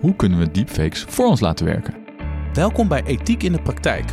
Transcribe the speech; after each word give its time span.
Hoe 0.00 0.16
kunnen 0.16 0.38
we 0.38 0.50
deepfakes 0.50 1.02
voor 1.02 1.26
ons 1.26 1.40
laten 1.40 1.66
werken? 1.66 1.94
Welkom 2.52 2.88
bij 2.88 3.02
Ethiek 3.04 3.42
in 3.42 3.52
de 3.52 3.62
Praktijk. 3.62 4.04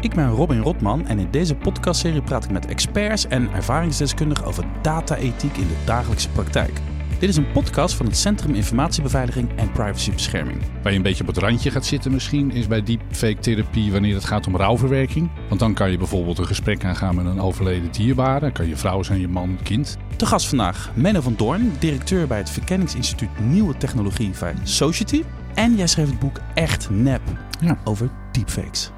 Ik 0.00 0.14
ben 0.14 0.28
Robin 0.28 0.60
Rotman 0.60 1.06
en 1.06 1.18
in 1.18 1.30
deze 1.30 1.54
podcastserie 1.54 2.22
praat 2.22 2.44
ik 2.44 2.50
met 2.50 2.66
experts 2.66 3.26
en 3.26 3.52
ervaringsdeskundigen 3.52 4.44
over 4.44 4.64
data-ethiek 4.82 5.56
in 5.56 5.66
de 5.66 5.82
dagelijkse 5.84 6.30
praktijk. 6.30 6.80
Dit 7.20 7.28
is 7.28 7.36
een 7.36 7.52
podcast 7.52 7.94
van 7.94 8.06
het 8.06 8.16
Centrum 8.16 8.54
Informatiebeveiliging 8.54 9.48
en 9.56 9.72
Privacybescherming. 9.72 10.58
Waar 10.82 10.92
je 10.92 10.96
een 10.96 11.02
beetje 11.04 11.20
op 11.22 11.26
het 11.28 11.38
randje 11.38 11.70
gaat 11.70 11.86
zitten 11.86 12.12
misschien, 12.12 12.50
is 12.50 12.66
bij 12.66 12.82
deepfake-therapie 12.82 13.92
wanneer 13.92 14.14
het 14.14 14.24
gaat 14.24 14.46
om 14.46 14.56
rouwverwerking. 14.56 15.30
Want 15.48 15.60
dan 15.60 15.74
kan 15.74 15.90
je 15.90 15.98
bijvoorbeeld 15.98 16.38
een 16.38 16.46
gesprek 16.46 16.84
aangaan 16.84 17.14
met 17.14 17.24
een 17.24 17.40
overleden 17.40 17.92
dierbare. 17.92 18.40
Dan 18.40 18.52
kan 18.52 18.68
je 18.68 18.76
vrouw 18.76 19.02
zijn, 19.02 19.20
je 19.20 19.28
man, 19.28 19.58
kind. 19.62 19.96
Te 20.16 20.26
gast 20.26 20.48
vandaag 20.48 20.90
Menno 20.94 21.20
van 21.20 21.34
Doorn, 21.36 21.72
directeur 21.78 22.26
bij 22.26 22.38
het 22.38 22.50
Verkenningsinstituut 22.50 23.40
Nieuwe 23.40 23.76
Technologie 23.76 24.34
van 24.34 24.54
Society. 24.62 25.24
En 25.54 25.76
jij 25.76 25.86
schreef 25.86 26.06
het 26.06 26.18
boek 26.18 26.40
Echt 26.54 26.90
Nep 26.90 27.22
Ja. 27.60 27.78
over 27.84 28.10
deepfakes. 28.32 28.90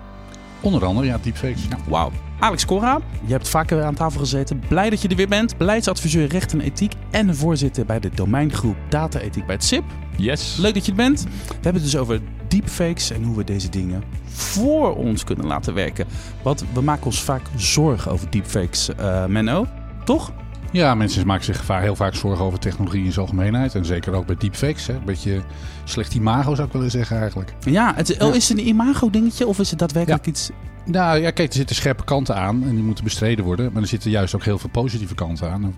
Onder 0.60 0.84
andere, 0.84 1.07
ja, 1.07 1.18
deepfakes. 1.23 1.65
Ja. 1.70 1.77
Wauw. 1.88 2.10
Alex 2.42 2.64
Cora, 2.64 3.01
je 3.24 3.32
hebt 3.32 3.48
vaker 3.48 3.82
aan 3.82 3.95
tafel 3.95 4.20
gezeten. 4.20 4.62
Blij 4.69 4.91
dat 4.91 5.02
je 5.02 5.09
er 5.09 5.16
weer 5.16 5.28
bent. 5.28 5.56
Beleidsadviseur 5.56 6.27
Recht 6.27 6.52
en 6.52 6.60
Ethiek 6.60 6.92
en 7.10 7.37
voorzitter 7.37 7.87
bij 7.87 8.01
de 8.01 8.10
domeingroep 8.15 8.77
Data 8.88 9.18
Ethiek 9.18 9.46
bij 9.46 9.55
het 9.55 9.65
SIP. 9.65 9.84
Yes. 10.16 10.56
Leuk 10.56 10.74
dat 10.74 10.84
je 10.84 10.91
er 10.91 10.96
bent. 10.96 11.23
We 11.23 11.28
hebben 11.52 11.82
het 11.82 11.82
dus 11.82 11.96
over 11.96 12.20
deepfakes 12.48 13.10
en 13.10 13.23
hoe 13.23 13.37
we 13.37 13.45
deze 13.45 13.68
dingen 13.68 14.02
voor 14.24 14.96
ons 14.96 15.24
kunnen 15.24 15.46
laten 15.46 15.74
werken. 15.74 16.06
Want 16.42 16.65
we 16.73 16.80
maken 16.80 17.06
ons 17.06 17.23
vaak 17.23 17.42
zorgen 17.56 18.12
over 18.12 18.30
deepfakes, 18.30 18.95
eh 18.95 19.27
Menno. 19.27 19.66
Toch? 20.04 20.32
ja, 20.73 20.95
mensen 20.95 21.27
maken 21.27 21.45
zich 21.45 21.66
heel 21.68 21.96
vaak 21.96 22.15
zorgen 22.15 22.45
over 22.45 22.59
technologie 22.59 23.04
in 23.04 23.12
zijn 23.12 23.27
algemeenheid. 23.27 23.74
En 23.74 23.84
zeker 23.84 24.12
ook 24.12 24.27
bij 24.27 24.37
deepfakes. 24.37 24.87
Hè. 24.87 24.95
Een 24.95 25.04
beetje 25.04 25.43
slecht 25.84 26.15
imago 26.15 26.54
zou 26.54 26.66
ik 26.66 26.73
willen 26.73 26.90
zeggen 26.90 27.18
eigenlijk. 27.18 27.54
Ja, 27.60 27.93
het, 27.96 28.23
oh, 28.23 28.34
is 28.34 28.48
het 28.48 28.59
een 28.59 28.66
imago-dingetje 28.66 29.46
of 29.46 29.59
is 29.59 29.70
het 29.70 29.79
daadwerkelijk 29.79 30.26
iets... 30.26 30.51
Nou 30.85 31.21
ja, 31.21 31.30
kijk, 31.30 31.49
er 31.49 31.55
zitten 31.55 31.77
scherpe 31.77 32.05
kanten 32.05 32.37
aan 32.37 32.63
en 32.65 32.75
die 32.75 32.85
moeten 32.85 33.05
bestreden 33.05 33.45
worden. 33.45 33.73
Maar 33.73 33.83
er 33.83 33.88
zitten 33.88 34.11
juist 34.11 34.35
ook 34.35 34.45
heel 34.45 34.59
veel 34.59 34.71
positieve 34.71 35.15
kanten 35.15 35.51
aan. 35.51 35.65
En 35.65 35.75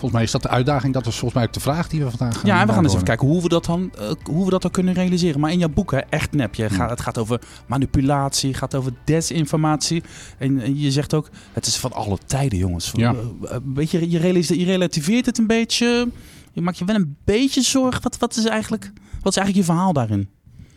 Volgens 0.00 0.12
mij 0.12 0.22
is 0.22 0.30
dat 0.30 0.42
de 0.42 0.48
uitdaging. 0.48 0.92
Dat 0.92 1.06
is 1.06 1.12
volgens 1.12 1.34
mij 1.34 1.44
ook 1.44 1.52
de 1.52 1.60
vraag 1.60 1.88
die 1.88 2.04
we 2.04 2.10
vandaag 2.10 2.34
gaan 2.34 2.46
Ja, 2.46 2.60
en 2.60 2.66
we 2.66 2.72
gaan 2.72 2.82
eens 2.84 2.92
even 2.92 3.04
kijken 3.04 3.26
hoe 3.26 3.42
we 3.42 3.48
dat 3.48 3.64
dan, 3.64 3.92
eh, 3.98 4.10
hoe 4.24 4.44
we 4.44 4.50
dat 4.50 4.62
dan 4.62 4.70
kunnen 4.70 4.94
realiseren. 4.94 5.40
Maar 5.40 5.52
in 5.52 5.58
jouw 5.58 5.68
boek, 5.68 5.90
hè, 5.90 5.98
echt 5.98 6.32
nep. 6.32 6.54
Je 6.54 6.70
gaat, 6.70 6.90
het 6.90 7.00
gaat 7.00 7.18
over 7.18 7.40
manipulatie, 7.66 8.48
het 8.48 8.58
gaat 8.58 8.74
over 8.74 8.92
desinformatie. 9.04 10.02
En, 10.38 10.60
en 10.60 10.78
je 10.78 10.90
zegt 10.90 11.14
ook, 11.14 11.28
het 11.52 11.66
is 11.66 11.76
van 11.76 11.92
alle 11.92 12.18
tijden, 12.26 12.58
jongens. 12.58 12.90
Ja. 12.94 13.14
Eh, 13.42 13.56
Weet 13.74 13.90
je, 13.90 14.10
je, 14.10 14.20
je 14.58 14.64
relativeert 14.64 15.26
het 15.26 15.38
een 15.38 15.46
beetje. 15.46 16.08
Je 16.52 16.60
maakt 16.60 16.78
je 16.78 16.84
wel 16.84 16.96
een 16.96 17.16
beetje 17.24 17.62
zorgen. 17.62 18.02
Wat, 18.02 18.18
wat, 18.18 18.36
is, 18.36 18.44
eigenlijk, 18.44 18.92
wat 19.22 19.32
is 19.32 19.38
eigenlijk 19.38 19.66
je 19.66 19.72
verhaal 19.72 19.92
daarin? 19.92 20.28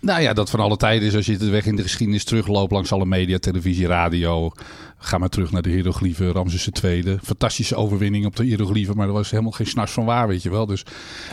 Nou 0.04 0.22
ja, 0.22 0.34
dat 0.34 0.50
van 0.50 0.60
alle 0.60 0.78
tijden 0.78 1.08
is 1.08 1.16
als 1.16 1.26
je 1.26 1.38
de 1.38 1.50
weg 1.50 1.66
in 1.66 1.76
de 1.76 1.82
geschiedenis 1.82 2.24
terugloopt 2.24 2.72
langs 2.72 2.92
alle 2.92 3.06
media, 3.06 3.38
televisie, 3.38 3.88
radio. 3.88 4.52
Ga 4.98 5.18
maar 5.18 5.30
terug 5.30 5.52
naar 5.52 5.62
de 5.62 5.70
hieroglyphen, 5.70 6.32
Ramses 6.32 6.70
II. 6.84 7.18
Fantastische 7.24 7.76
overwinning 7.76 8.26
op 8.26 8.36
de 8.36 8.44
hieroglyphen, 8.44 8.96
maar 8.96 9.08
er 9.08 9.14
was 9.14 9.32
helemaal 9.32 9.52
geen 9.52 9.68
s'nachts 9.68 9.92
van 9.92 10.06
waar, 10.06 10.28
weet 10.28 10.44
je 10.44 10.50
wel. 10.50 10.66
Dus 10.66 10.86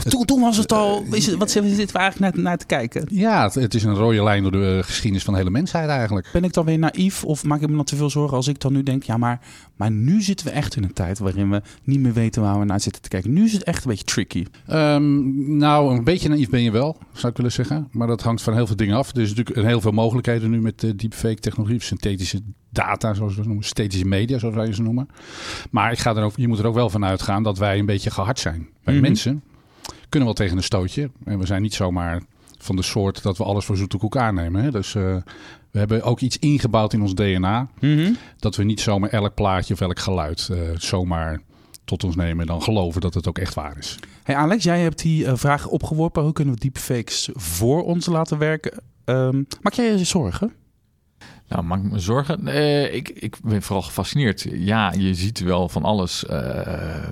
Toen, 0.08 0.24
toen 0.24 0.40
was 0.40 0.56
het 0.56 0.72
al... 0.72 1.04
Is 1.10 1.26
het, 1.26 1.36
wat 1.36 1.50
zitten 1.50 1.86
we 1.86 1.98
eigenlijk 1.98 2.34
naar, 2.34 2.44
naar 2.44 2.58
te 2.58 2.66
kijken? 2.66 3.06
ja, 3.10 3.42
het, 3.42 3.54
het 3.54 3.74
is 3.74 3.82
een 3.82 3.94
rode 3.94 4.22
lijn 4.22 4.42
door 4.42 4.52
de 4.52 4.80
geschiedenis 4.84 5.24
van 5.24 5.32
de 5.32 5.38
hele 5.38 5.52
mensheid 5.52 5.88
eigenlijk. 5.88 6.28
Ben 6.32 6.44
ik 6.44 6.52
dan 6.52 6.64
weer 6.64 6.78
naïef 6.78 7.24
of 7.24 7.44
maak 7.44 7.60
ik 7.60 7.68
me 7.68 7.76
dan 7.76 7.84
te 7.84 7.96
veel 7.96 8.10
zorgen 8.10 8.36
als 8.36 8.48
ik 8.48 8.60
dan 8.60 8.72
nu 8.72 8.82
denk... 8.82 9.02
ja, 9.02 9.16
maar, 9.16 9.40
maar 9.80 9.90
nu 9.90 10.22
zitten 10.22 10.46
we 10.46 10.52
echt 10.52 10.76
in 10.76 10.82
een 10.84 10.92
tijd 10.92 11.18
waarin 11.18 11.50
we 11.50 11.62
niet 11.84 12.00
meer 12.00 12.12
weten 12.12 12.42
waar 12.42 12.58
we 12.58 12.64
naar 12.64 12.80
zitten 12.80 13.02
te 13.02 13.08
kijken. 13.08 13.32
Nu 13.32 13.44
is 13.44 13.52
het 13.52 13.62
echt 13.62 13.84
een 13.84 13.90
beetje 13.90 14.04
tricky. 14.04 14.44
Ehm, 14.66 15.56
nou, 15.56 15.96
een 15.96 16.04
beetje 16.04 16.28
naïef 16.28 16.48
ben 16.48 16.62
je 16.62 16.70
wel, 16.70 16.96
zou 17.12 17.28
ik 17.28 17.36
willen 17.36 17.52
zeggen. 17.52 17.88
Maar 17.90 18.06
dat 18.06 18.22
hangt 18.22 18.42
van 18.42 18.54
heel 18.54 18.66
veel 18.66 18.76
dingen 18.76 18.96
af. 18.96 19.10
Er 19.14 19.20
is 19.22 19.34
natuurlijk 19.34 19.66
heel 19.66 19.80
veel 19.80 19.92
mogelijkheden 19.92 20.50
nu 20.50 20.60
met 20.60 20.80
de 20.80 20.96
deepfake 20.96 21.40
technologie, 21.40 21.76
of 21.76 21.82
synthetische 21.82 22.40
data, 22.70 23.14
zoals 23.14 23.32
we 23.32 23.38
het 23.38 23.46
noemen, 23.46 23.64
synthetische 23.64 24.06
media, 24.06 24.38
zoals 24.38 24.54
wij 24.54 24.72
ze 24.72 24.82
noemen. 24.82 25.08
Maar 25.70 25.92
ik 25.92 25.98
ga 25.98 26.16
er 26.16 26.22
ook, 26.22 26.36
je 26.36 26.48
moet 26.48 26.58
er 26.58 26.66
ook 26.66 26.74
wel 26.74 26.90
van 26.90 27.04
uitgaan 27.04 27.42
dat 27.42 27.58
wij 27.58 27.78
een 27.78 27.86
beetje 27.86 28.10
gehard 28.10 28.38
zijn. 28.38 28.68
Wij 28.84 28.94
Mhm. 28.94 29.02
mensen 29.02 29.42
kunnen 30.08 30.28
wel 30.28 30.36
tegen 30.36 30.56
een 30.56 30.62
stootje. 30.62 31.10
En 31.24 31.38
we 31.38 31.46
zijn 31.46 31.62
niet 31.62 31.74
zomaar 31.74 32.22
van 32.62 32.76
de 32.76 32.82
soort 32.82 33.22
dat 33.22 33.38
we 33.38 33.44
alles 33.44 33.64
voor 33.64 33.76
zoete 33.76 33.96
koek 33.96 34.16
aannemen. 34.16 34.62
Hè? 34.62 34.70
Dus 34.70 34.94
eh, 34.94 35.16
we 35.70 35.78
hebben 35.78 36.02
ook 36.02 36.20
iets 36.20 36.38
ingebouwd 36.38 36.92
in 36.92 37.02
ons 37.02 37.14
DNA. 37.14 37.68
Dat 38.38 38.56
we 38.56 38.64
niet 38.64 38.80
zomaar 38.80 39.10
elk 39.10 39.34
plaatje 39.34 39.74
of 39.74 39.80
elk 39.80 39.98
geluid 39.98 40.48
eh, 40.52 40.58
zomaar 40.74 41.40
tot 41.84 42.04
ons 42.04 42.16
nemen 42.16 42.40
en 42.40 42.46
dan 42.46 42.62
geloven 42.62 43.00
dat 43.00 43.14
het 43.14 43.28
ook 43.28 43.38
echt 43.38 43.54
waar 43.54 43.78
is. 43.78 43.98
Hey 44.22 44.34
Alex, 44.34 44.64
jij 44.64 44.80
hebt 44.80 45.02
die 45.02 45.26
eh, 45.26 45.32
vraag 45.36 45.66
opgeworpen. 45.66 46.22
Hoe 46.22 46.32
kunnen 46.32 46.54
we 46.54 46.60
deepfakes 46.60 47.28
voor 47.32 47.84
ons 47.84 48.06
laten 48.06 48.38
werken? 48.38 48.72
Ehm, 49.04 49.42
maak 49.62 49.72
jij 49.72 49.96
je 49.96 50.04
zorgen? 50.04 50.52
Nou, 51.50 51.64
maak 51.64 51.82
me 51.82 51.98
zorgen? 51.98 52.48
Eh, 52.48 52.94
ik, 52.94 53.08
ik 53.08 53.36
ben 53.42 53.62
vooral 53.62 53.82
gefascineerd. 53.82 54.46
Ja, 54.52 54.92
je 54.92 55.14
ziet 55.14 55.40
wel 55.40 55.68
van 55.68 55.82
alles. 55.82 56.26
Eh, 56.26 57.02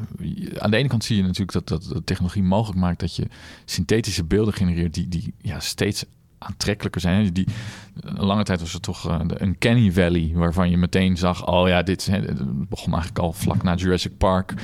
aan 0.58 0.70
de 0.70 0.76
ene 0.76 0.88
kant 0.88 1.04
zie 1.04 1.16
je 1.16 1.22
natuurlijk 1.22 1.52
dat, 1.52 1.68
dat 1.68 2.06
technologie 2.06 2.42
mogelijk 2.42 2.80
maakt 2.80 3.00
dat 3.00 3.16
je 3.16 3.26
synthetische 3.64 4.24
beelden 4.24 4.54
genereert 4.54 4.94
die, 4.94 5.08
die 5.08 5.34
ja, 5.40 5.60
steeds 5.60 6.04
aantrekkelijker 6.38 7.00
zijn. 7.00 7.32
Die, 7.32 7.46
een 8.00 8.24
lange 8.24 8.44
tijd 8.44 8.60
was 8.60 8.72
het 8.72 8.82
toch 8.82 9.08
eh, 9.08 9.20
de 9.26 9.42
Uncanny 9.42 9.92
Valley, 9.92 10.30
waarvan 10.34 10.70
je 10.70 10.76
meteen 10.76 11.16
zag, 11.16 11.46
oh 11.46 11.68
ja, 11.68 11.82
dit 11.82 12.10
begon 12.68 12.92
eigenlijk 12.92 13.18
al 13.18 13.32
vlak 13.32 13.62
na 13.62 13.74
Jurassic 13.74 14.16
Park. 14.18 14.54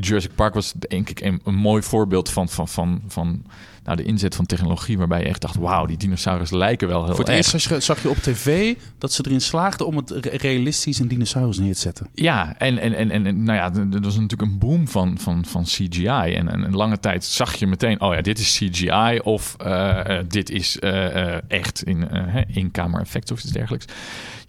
Jurassic 0.00 0.34
Park 0.34 0.54
was 0.54 0.72
denk 0.72 1.10
ik 1.10 1.20
een, 1.20 1.40
een 1.44 1.54
mooi 1.54 1.82
voorbeeld 1.82 2.30
van, 2.30 2.48
van, 2.48 2.68
van, 2.68 3.02
van 3.06 3.44
nou, 3.84 3.96
de 3.96 4.02
inzet 4.02 4.34
van 4.34 4.46
technologie, 4.46 4.98
waarbij 4.98 5.18
je 5.20 5.24
echt 5.26 5.40
dacht, 5.40 5.56
wauw, 5.56 5.86
die 5.86 5.96
dinosaurus 5.96 6.50
lijken 6.50 6.88
wel 6.88 7.04
heel 7.04 7.14
Voor 7.14 7.24
het 7.24 7.34
eerst 7.34 7.82
zag- 7.84 8.02
je 8.02 8.08
op 8.10 8.16
tv 8.16 8.74
dat 8.98 9.12
ze 9.12 9.22
erin 9.26 9.40
slaagden 9.40 9.86
om 9.86 9.96
het 9.96 10.10
re- 10.10 10.36
realistisch 10.36 10.98
een 10.98 11.08
dinosaurus 11.08 11.58
neer 11.58 11.74
te 11.74 11.80
zetten. 11.80 12.08
Ja, 12.14 12.58
en, 12.58 12.78
en, 12.78 12.94
en, 12.94 13.10
en 13.26 13.42
nou 13.42 13.58
ja, 13.58 13.72
er 13.92 14.00
was 14.00 14.18
natuurlijk 14.18 14.52
een 14.52 14.58
boom 14.58 14.88
van, 14.88 15.18
van, 15.18 15.44
van 15.44 15.64
CGI. 15.64 16.06
En, 16.06 16.48
en 16.48 16.62
een 16.62 16.74
lange 16.76 17.00
tijd 17.00 17.24
zag 17.24 17.54
je 17.54 17.66
meteen, 17.66 18.00
oh 18.00 18.14
ja, 18.14 18.20
dit 18.20 18.38
is 18.38 18.56
CGI 18.56 19.18
of 19.22 19.56
eh, 19.58 20.18
eh, 20.18 20.24
dit 20.28 20.50
is 20.50 20.78
eh, 20.78 21.50
echt 21.50 21.82
in, 21.82 22.08
in-camera 22.48 23.02
effecten 23.02 23.34
of 23.34 23.42
iets 23.42 23.52
dergelijks. 23.52 23.86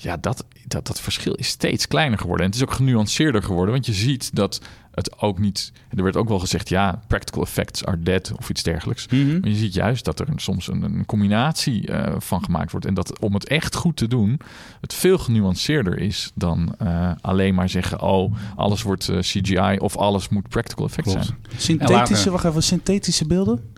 Ja, 0.03 0.17
dat, 0.17 0.45
dat, 0.67 0.87
dat 0.87 1.01
verschil 1.01 1.33
is 1.33 1.47
steeds 1.47 1.87
kleiner 1.87 2.17
geworden. 2.19 2.45
En 2.45 2.51
het 2.51 2.61
is 2.61 2.67
ook 2.67 2.73
genuanceerder 2.75 3.43
geworden, 3.43 3.73
want 3.73 3.85
je 3.85 3.93
ziet 3.93 4.35
dat 4.35 4.61
het 4.91 5.19
ook 5.21 5.39
niet... 5.39 5.71
Er 5.97 6.03
werd 6.03 6.15
ook 6.17 6.27
wel 6.27 6.39
gezegd, 6.39 6.69
ja, 6.69 7.01
practical 7.07 7.43
effects 7.43 7.85
are 7.85 7.99
dead 7.99 8.31
of 8.37 8.49
iets 8.49 8.63
dergelijks. 8.63 9.07
Maar 9.07 9.17
je 9.49 9.55
ziet 9.55 9.73
juist 9.73 10.05
dat 10.05 10.19
er 10.19 10.29
een- 10.29 10.39
soms 10.39 10.67
een, 10.67 10.81
een 10.83 11.05
combinatie 11.05 11.87
eh, 11.87 12.15
van 12.19 12.43
gemaakt 12.43 12.71
wordt. 12.71 12.85
En 12.85 12.93
dat 12.93 13.19
om 13.19 13.33
het 13.33 13.47
echt 13.47 13.75
goed 13.75 13.97
te 13.97 14.07
doen, 14.07 14.39
het 14.81 14.93
veel 14.93 15.17
genuanceerder 15.17 15.99
is 15.99 16.31
dan 16.35 16.75
eh, 16.77 17.11
alleen 17.21 17.55
maar 17.55 17.69
zeggen: 17.69 18.01
oh, 18.01 18.33
alles 18.55 18.81
wordt 18.81 19.09
eh, 19.09 19.17
CGI 19.19 19.77
of 19.79 19.97
alles 19.97 20.29
moet 20.29 20.49
practical 20.49 20.85
effects 20.85 21.11
Klopt. 21.11 21.25
zijn. 21.27 21.39
Synthetische, 21.57 22.31
wacht 22.31 22.45
even, 22.45 22.63
synthetische 22.63 23.27
beelden? 23.27 23.71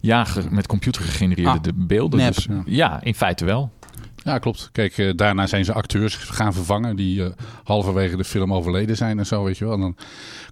Ja, 0.00 0.26
met 0.50 0.66
computer 0.66 1.02
gegenereerde 1.02 1.50
Ah, 1.50 1.62
de 1.62 1.72
beelden. 1.74 2.18
nep. 2.18 2.34
Dus, 2.34 2.44
Ja. 2.44 2.62
ja, 2.66 3.02
in 3.02 3.14
feite 3.14 3.44
wel. 3.44 3.70
Ja, 4.30 4.38
klopt. 4.38 4.68
Kijk, 4.72 4.98
eh, 4.98 5.10
daarna 5.16 5.46
zijn 5.46 5.64
ze 5.64 5.72
acteurs 5.72 6.14
gaan 6.14 6.52
vervangen 6.52 6.96
die 6.96 7.24
eh, 7.24 7.30
halverwege 7.64 8.16
de 8.16 8.24
film 8.24 8.52
overleden 8.54 8.96
zijn 8.96 9.18
en 9.18 9.26
zo, 9.26 9.44
weet 9.44 9.58
je 9.58 9.64
wel. 9.64 9.74
En 9.74 9.80
dan 9.80 9.96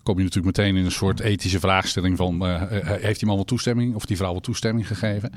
kom 0.03 0.17
je 0.19 0.23
natuurlijk 0.25 0.57
meteen 0.57 0.77
in 0.77 0.85
een 0.85 0.91
soort 0.91 1.21
ethische 1.21 1.61
vraagstelling 1.61 2.17
van... 2.17 2.47
eh, 2.47 2.63
heeft 3.01 3.19
die 3.19 3.27
man 3.29 3.37
wel 3.37 3.45
toestemming 3.45 3.95
of 3.95 4.05
die 4.07 4.17
vrouw 4.17 4.31
wel 4.33 4.41
toestemming 4.41 4.87
gegeven? 4.87 5.31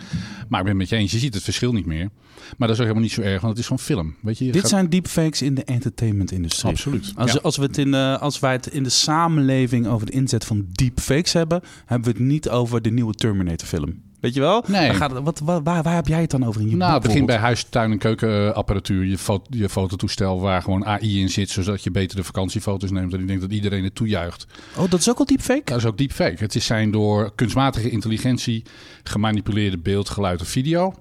Maar 0.50 0.60
ik 0.60 0.66
ben 0.66 0.68
het 0.68 0.76
met 0.78 0.90
je 0.90 0.96
eens, 0.96 1.12
je 1.12 1.18
ziet 1.18 1.34
het 1.34 1.44
verschil 1.44 1.74
niet 1.74 1.86
meer. 1.86 2.10
Maar 2.58 2.68
dat 2.68 2.70
is 2.70 2.76
ook 2.76 2.82
helemaal 2.82 3.02
niet 3.02 3.12
zo 3.12 3.22
erg, 3.22 3.42
want 3.42 3.48
het 3.54 3.58
is 3.58 3.66
gewoon 3.68 3.84
film. 3.84 4.16
Weet 4.22 4.38
je, 4.38 4.46
je 4.46 4.52
Dit 4.52 4.62
gaat- 4.62 4.70
zijn 4.70 4.90
deepfakes 4.90 5.42
in 5.42 5.54
de 5.56 5.64
entertainment-industrie. 5.64 6.72
Absoluut. 6.72 7.12
Als, 7.16 7.32
Ja. 7.32 7.40
als, 7.42 7.58
we 7.58 7.64
het 7.64 7.78
in, 7.78 7.92
de- 7.92 8.18
als 8.20 8.40
wij 8.40 8.52
het 8.52 8.68
in 8.68 8.84
de 8.84 8.90
samenleving 8.90 9.88
over 9.88 10.06
de 10.06 10.12
inzet 10.12 10.46
van 10.46 10.66
deepfakes 10.72 11.34
hebben, 11.34 11.62
hebben 11.86 12.12
we 12.14 12.18
het 12.18 12.28
niet 12.28 12.50
over 12.50 12.82
de 12.82 12.92
nieuwe 12.92 13.14
Terminator-film. 13.14 14.02
Weet 14.22 14.34
je 14.34 14.40
wel? 14.40 14.64
Nee. 14.68 14.88
Dan 14.88 14.96
gaat 14.96 15.12
het- 15.12 15.24
wat, 15.24 15.40
waar, 15.40 15.64
waar, 15.64 15.84
waar 15.84 15.96
heb 15.96 16.08
jij 16.08 16.22
het 16.22 16.30
dan 16.32 16.46
over 16.46 16.62
in 16.62 16.70
je 16.70 16.76
Nou, 16.76 16.94
het 16.94 17.02
begint 17.04 17.26
bij 17.26 17.38
huis, 17.38 17.64
tuin 17.70 17.92
en 17.92 17.98
keukenapparatuur. 17.98 19.06
Je, 19.06 19.18
fo 19.18 19.42
je 19.50 19.70
fototoestel 19.70 20.40
waar 20.40 20.62
gewoon 20.62 20.86
AI 20.86 21.20
in 21.22 21.30
zit, 21.30 21.50
zodat 21.50 21.84
je 21.84 21.92
betere 21.92 22.24
vakantiefoto's 22.24 22.92
neemt. 22.92 23.14
En 23.14 23.20
ik 23.20 23.28
denk 23.28 23.42
dat 23.42 23.52
iedereen 23.52 23.84
het 23.84 23.96
toejuicht. 23.96 24.46
Oh, 24.78 24.90
dat 24.90 25.00
is 25.00 25.10
ook 25.10 25.20
al 25.20 25.26
deepfake? 25.26 25.62
Dat 25.66 25.78
is 25.78 25.86
ook 25.86 25.98
deepfake. 25.98 26.36
Het 26.44 26.56
is 26.56 26.66
zijn 26.66 26.92
door 26.92 27.32
kunstmatige 27.36 27.90
intelligentie 27.90 28.64
gemanipuleerde 29.04 29.78
beeld, 29.78 30.10
geluid 30.10 30.42
of 30.42 30.48
video. 30.48 30.94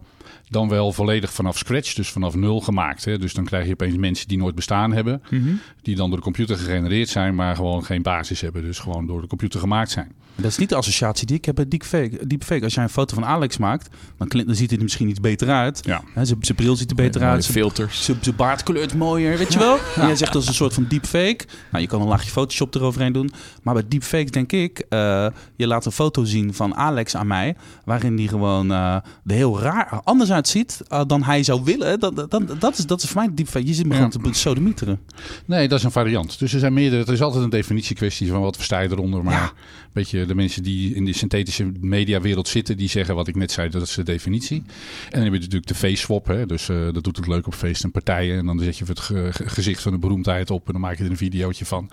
Dan 0.50 0.68
wel 0.68 0.92
volledig 0.92 1.32
vanaf 1.32 1.58
scratch, 1.58 1.94
dus 1.94 2.10
vanaf 2.10 2.34
nul 2.34 2.60
gemaakt. 2.60 3.04
Hè? 3.04 3.18
Dus 3.18 3.34
dan 3.34 3.44
krijg 3.44 3.66
je 3.66 3.72
opeens 3.72 3.96
mensen 3.96 4.28
die 4.28 4.38
nooit 4.38 4.54
bestaan 4.54 4.92
hebben, 4.92 5.22
Mhm. 5.30 5.50
die 5.82 5.96
dan 5.96 6.08
door 6.08 6.18
de 6.18 6.24
computer 6.24 6.56
gegenereerd 6.56 7.08
zijn, 7.08 7.34
maar 7.34 7.56
gewoon 7.56 7.84
geen 7.84 8.02
basis 8.02 8.40
hebben. 8.40 8.62
Dus 8.62 8.78
gewoon 8.78 9.06
door 9.06 9.20
de 9.20 9.26
computer 9.26 9.60
gemaakt 9.60 9.90
zijn. 9.90 10.12
Dat 10.34 10.50
is 10.50 10.58
niet 10.58 10.68
de 10.68 10.74
associatie 10.74 11.26
die 11.26 11.36
ik 11.36 11.44
heb 11.44 11.56
met 11.56 11.70
deepfake. 11.70 12.26
deepfake. 12.26 12.64
Als 12.64 12.74
jij 12.74 12.82
een 12.82 12.88
foto 12.90 13.14
van 13.14 13.24
Alex 13.24 13.58
maakt, 13.58 13.88
dan, 14.18 14.28
klinkt, 14.28 14.48
dan 14.48 14.56
ziet 14.56 14.68
hij 14.68 14.76
er 14.78 14.84
misschien 14.84 15.08
iets 15.08 15.20
beter 15.20 15.48
uit. 15.48 15.80
Ja. 15.84 16.02
Zijn 16.24 16.38
bril 16.56 16.76
ziet 16.76 16.90
er 16.90 16.96
beter 16.96 17.22
uit. 17.22 17.44
Zijn- 17.44 17.56
filters. 17.56 18.04
Zijn 18.04 18.36
baard 18.36 18.62
kleurt 18.62 18.94
mooier, 18.94 19.38
weet 19.38 19.52
je 19.52 19.58
wel? 19.58 19.78
En 19.96 20.06
jij 20.06 20.16
zegt 20.16 20.32
dat 20.32 20.42
is 20.42 20.48
een 20.48 20.54
soort 20.54 20.74
van 20.74 20.86
deepfake. 20.88 21.44
Nou, 21.70 21.82
je 21.82 21.88
kan 21.90 22.00
een 22.00 22.06
laagje 22.08 22.30
Photoshop 22.30 22.74
eroverheen 22.74 23.12
doen. 23.12 23.30
Maar 23.62 23.74
bij 23.74 23.84
deepfake 23.88 24.30
denk 24.30 24.52
ik, 24.52 24.78
eh, 24.88 25.26
je 25.56 25.66
laat 25.66 25.86
een 25.86 25.92
foto 25.92 26.24
zien 26.24 26.54
van 26.54 26.74
Alex 26.74 27.16
aan 27.16 27.26
mij, 27.26 27.56
waarin 27.84 28.16
die 28.16 28.28
gewoon 28.28 28.70
eh, 28.72 28.94
er 28.94 29.02
heel 29.24 29.60
raar 29.60 30.00
anders 30.04 30.32
uitziet 30.44 30.80
eh, 30.88 31.04
dan 31.06 31.22
hij 31.22 31.42
zou 31.42 31.62
willen. 31.64 32.00
Dat, 32.00 32.16
dat, 32.30 32.60
dat, 32.60 32.78
is, 32.78 32.86
dat 32.86 33.02
is 33.02 33.10
voor 33.10 33.22
mij 33.22 33.34
deepfake. 33.34 33.66
Je 33.66 33.74
zit 33.74 33.86
me 33.86 33.94
Ja. 33.94 34.08
gewoon 34.10 34.32
te 34.32 34.38
sodemieteren. 34.38 35.00
Nee, 35.46 35.68
dat 35.68 35.78
is 35.78 35.84
een 35.84 35.90
variant. 35.90 36.38
Dus 36.38 36.52
er 36.52 36.58
zijn 36.58 36.72
meerdere. 36.72 37.00
Het 37.00 37.10
is 37.10 37.22
altijd 37.22 37.44
een 37.44 37.50
definitiekwestie 37.50 38.28
van 38.28 38.40
wat 38.40 38.56
versta 38.56 38.80
je 38.80 38.88
eronder. 38.90 39.22
Maar 39.24 39.32
Ja. 39.32 39.42
een 39.44 39.90
beetje 39.92 40.26
de 40.26 40.34
mensen 40.34 40.62
die 40.62 40.94
in 40.94 41.04
de 41.04 41.12
synthetische 41.12 41.72
mediawereld 41.80 42.48
zitten, 42.48 42.76
die 42.76 42.88
zeggen 42.88 43.14
wat 43.14 43.28
ik 43.28 43.34
net 43.36 43.52
zei, 43.52 43.68
dat 43.68 43.82
is 43.82 43.94
de 43.94 44.02
definitie. 44.02 44.56
En 44.56 45.10
dan 45.10 45.22
heb 45.22 45.32
je 45.32 45.38
natuurlijk 45.38 45.66
de 45.66 45.74
face 45.74 45.96
swap. 45.96 46.26
Hè? 46.26 46.46
Dus 46.46 46.68
eh, 46.68 46.76
dat 46.92 47.04
doet 47.04 47.16
het 47.16 47.26
leuk 47.26 47.46
op 47.46 47.54
feesten 47.54 47.84
en 47.84 47.90
partijen. 47.90 48.38
En 48.38 48.46
dan 48.46 48.58
zet 48.58 48.78
je 48.78 48.84
het 48.84 49.00
ge- 49.00 49.28
ge- 49.32 49.48
gezicht 49.48 49.82
van 49.82 49.92
de 49.92 49.98
beroemdheid 49.98 50.50
op 50.50 50.66
en 50.66 50.72
dan 50.72 50.80
maak 50.80 50.98
je 50.98 51.04
er 51.04 51.10
een 51.10 51.16
videootje 51.16 51.64
van. 51.64 51.90